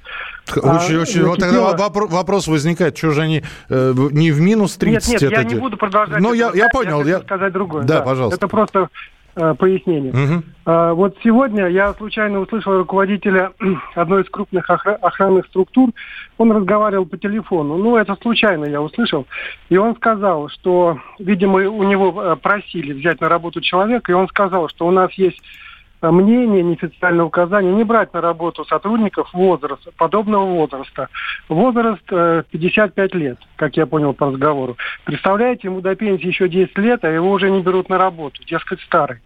Очень, 0.50 0.98
а, 0.98 1.02
очень. 1.02 1.24
Вот 1.24 1.40
тогда 1.40 1.74
вопрос 1.90 2.48
возникает, 2.48 2.98
что 2.98 3.12
же 3.12 3.22
они 3.22 3.44
э, 3.70 3.94
не 4.12 4.32
в 4.32 4.42
минус 4.42 4.76
30 4.76 5.10
Нет, 5.10 5.22
нет, 5.22 5.32
это 5.32 5.42
я 5.42 5.48
не 5.48 5.56
буду 5.56 5.78
продолжать. 5.78 6.20
Ну, 6.20 6.34
я, 6.34 6.52
я 6.54 6.68
понял. 6.70 7.04
Я, 7.04 7.18
я... 7.18 7.20
сказать 7.22 7.54
другое. 7.54 7.84
Да, 7.84 8.00
да, 8.00 8.02
пожалуйста. 8.02 8.38
Это 8.38 8.48
просто 8.48 8.90
пояснение. 9.36 10.12
Угу. 10.12 10.44
Э, 10.66 10.94
вот 10.94 11.18
сегодня 11.24 11.68
я 11.68 11.94
случайно 11.94 12.40
услышал 12.40 12.78
руководителя 12.78 13.52
одной 13.96 14.24
из 14.24 14.30
крупных 14.30 14.70
охра- 14.70 14.98
охранных 15.02 15.46
структур. 15.48 15.92
Он 16.38 16.52
разговаривал 16.52 17.06
по 17.06 17.18
телефону. 17.18 17.78
Ну, 17.78 17.98
это 17.98 18.16
случайно 18.22 18.66
я 18.66 18.82
услышал. 18.82 19.26
И 19.70 19.78
он 19.78 19.96
сказал, 19.96 20.50
что, 20.50 21.00
видимо, 21.20 21.70
у 21.70 21.84
него 21.84 22.22
э, 22.22 22.36
просили 22.36 22.94
взять 22.94 23.22
на 23.22 23.30
работу 23.30 23.62
человека, 23.62 24.12
и 24.12 24.16
он 24.16 24.28
сказал, 24.28 24.70
что 24.70 24.88
у 24.88 24.92
нас 24.92 25.12
есть 25.14 25.42
Э, 25.42 25.65
мнение, 26.12 26.64
неофициальное 26.64 27.26
указание 27.26 27.74
не 27.74 27.84
брать 27.84 28.14
на 28.14 28.22
работу 28.22 28.66
сотрудников 28.66 29.34
возраста, 29.34 29.92
подобного 29.98 30.46
возраста. 30.46 31.10
Возраст 31.50 32.04
55 32.06 32.98
э, 32.98 33.18
лет, 33.18 33.38
как 33.56 33.78
я 33.78 33.86
понял 33.86 34.14
по 34.14 34.28
разговору. 34.28 34.78
Представляете, 35.04 35.68
ему 35.68 35.82
до 35.82 35.96
пенсии 35.96 36.28
еще 36.28 36.50
10 36.50 36.78
лет, 36.78 37.04
а 37.04 37.10
его 37.10 37.32
уже 37.32 37.50
не 37.50 37.62
берут 37.62 37.90
на 37.90 37.98
работу, 37.98 38.44
дескать, 38.46 38.82
старый. 38.82 39.20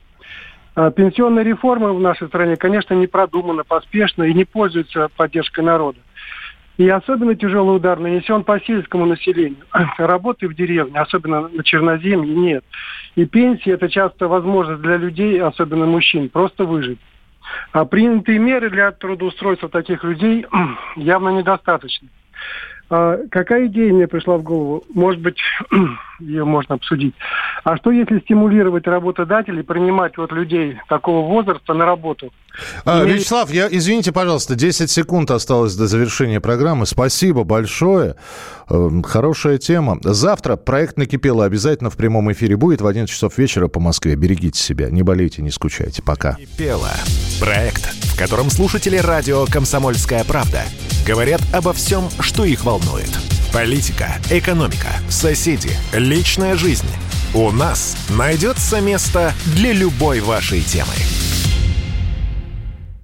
Э, 0.75 0.91
пенсионная 0.95 1.43
реформа 1.43 1.93
в 1.93 1.99
нашей 1.99 2.27
стране, 2.27 2.55
конечно, 2.55 2.93
не 2.93 3.07
продумана, 3.07 3.63
поспешна 3.63 4.23
и 4.23 4.33
не 4.33 4.45
пользуется 4.45 5.09
поддержкой 5.15 5.63
народа. 5.63 5.99
И 6.79 6.87
особенно 6.87 7.35
тяжелый 7.35 7.75
удар 7.75 7.99
нанесен 7.99 8.45
по 8.45 8.57
сельскому 8.61 9.05
населению. 9.05 9.65
Работы 9.97 10.47
в 10.47 10.55
деревне, 10.55 10.97
особенно 10.97 11.49
на 11.49 11.61
черноземье, 11.61 12.33
нет. 12.33 12.63
И 13.15 13.25
пенсия– 13.25 13.71
это 13.73 13.89
часто 13.89 14.29
возможность 14.29 14.81
для 14.81 14.95
людей, 14.95 15.41
особенно 15.41 15.85
мужчин, 15.85 16.29
просто 16.29 16.63
выжить. 16.63 16.99
А 17.73 17.83
принятые 17.83 18.39
меры 18.39 18.69
для 18.69 18.91
трудоустройства 18.91 19.67
таких 19.67 20.05
людей 20.05 20.45
явно 20.95 21.37
недостаточны. 21.37 22.07
А 22.89 23.17
какая 23.29 23.67
идея 23.67 23.91
мне 23.91 24.07
пришла 24.07 24.37
в 24.37 24.43
голову? 24.43 24.85
Может 24.93 25.19
быть, 25.19 25.37
ее 26.19 26.45
можно 26.45 26.75
обсудить. 26.75 27.15
А 27.63 27.77
что 27.77 27.91
если 27.91 28.19
стимулировать 28.19 28.87
работодателей 28.87 29.63
принимать 29.63 30.17
вот 30.17 30.31
людей 30.31 30.77
такого 30.87 31.27
возраста 31.27 31.73
на 31.73 31.85
работу? 31.85 32.31
А, 32.85 33.03
Имеет... 33.03 33.17
Вячеслав, 33.17 33.51
я, 33.51 33.67
извините, 33.69 34.11
пожалуйста, 34.11 34.55
10 34.55 34.89
секунд 34.89 35.31
осталось 35.31 35.75
до 35.75 35.87
завершения 35.87 36.39
программы. 36.39 36.85
Спасибо 36.85 37.43
большое. 37.43 38.15
Эм, 38.69 39.03
хорошая 39.03 39.57
тема. 39.57 39.97
Завтра 40.01 40.55
проект 40.55 40.97
«Накипело» 40.97 41.45
обязательно 41.45 41.89
в 41.89 41.97
прямом 41.97 42.31
эфире 42.31 42.55
будет 42.55 42.81
в 42.81 42.87
11 42.87 43.11
часов 43.11 43.37
вечера 43.37 43.67
по 43.67 43.79
Москве. 43.79 44.15
Берегите 44.15 44.59
себя, 44.59 44.89
не 44.89 45.03
болейте, 45.03 45.41
не 45.41 45.51
скучайте. 45.51 46.03
Пока. 46.03 46.31
«Накипело»– 46.31 46.91
проект, 47.39 47.83
в 47.83 48.17
котором 48.17 48.49
слушатели 48.49 48.97
радио 48.97 49.45
«Комсомольская 49.45 50.23
правда» 50.23 50.63
говорят 51.05 51.41
обо 51.53 51.73
всем, 51.73 52.03
что 52.19 52.45
их 52.45 52.63
волнует. 52.65 53.09
Политика, 53.51 54.09
экономика, 54.29 54.89
соседи, 55.09 55.71
личная 56.09 56.55
жизнь. 56.55 56.87
У 57.35 57.51
нас 57.51 57.95
найдется 58.09 58.81
место 58.81 59.33
для 59.55 59.71
любой 59.71 60.21
вашей 60.21 60.61
темы. 60.61 60.93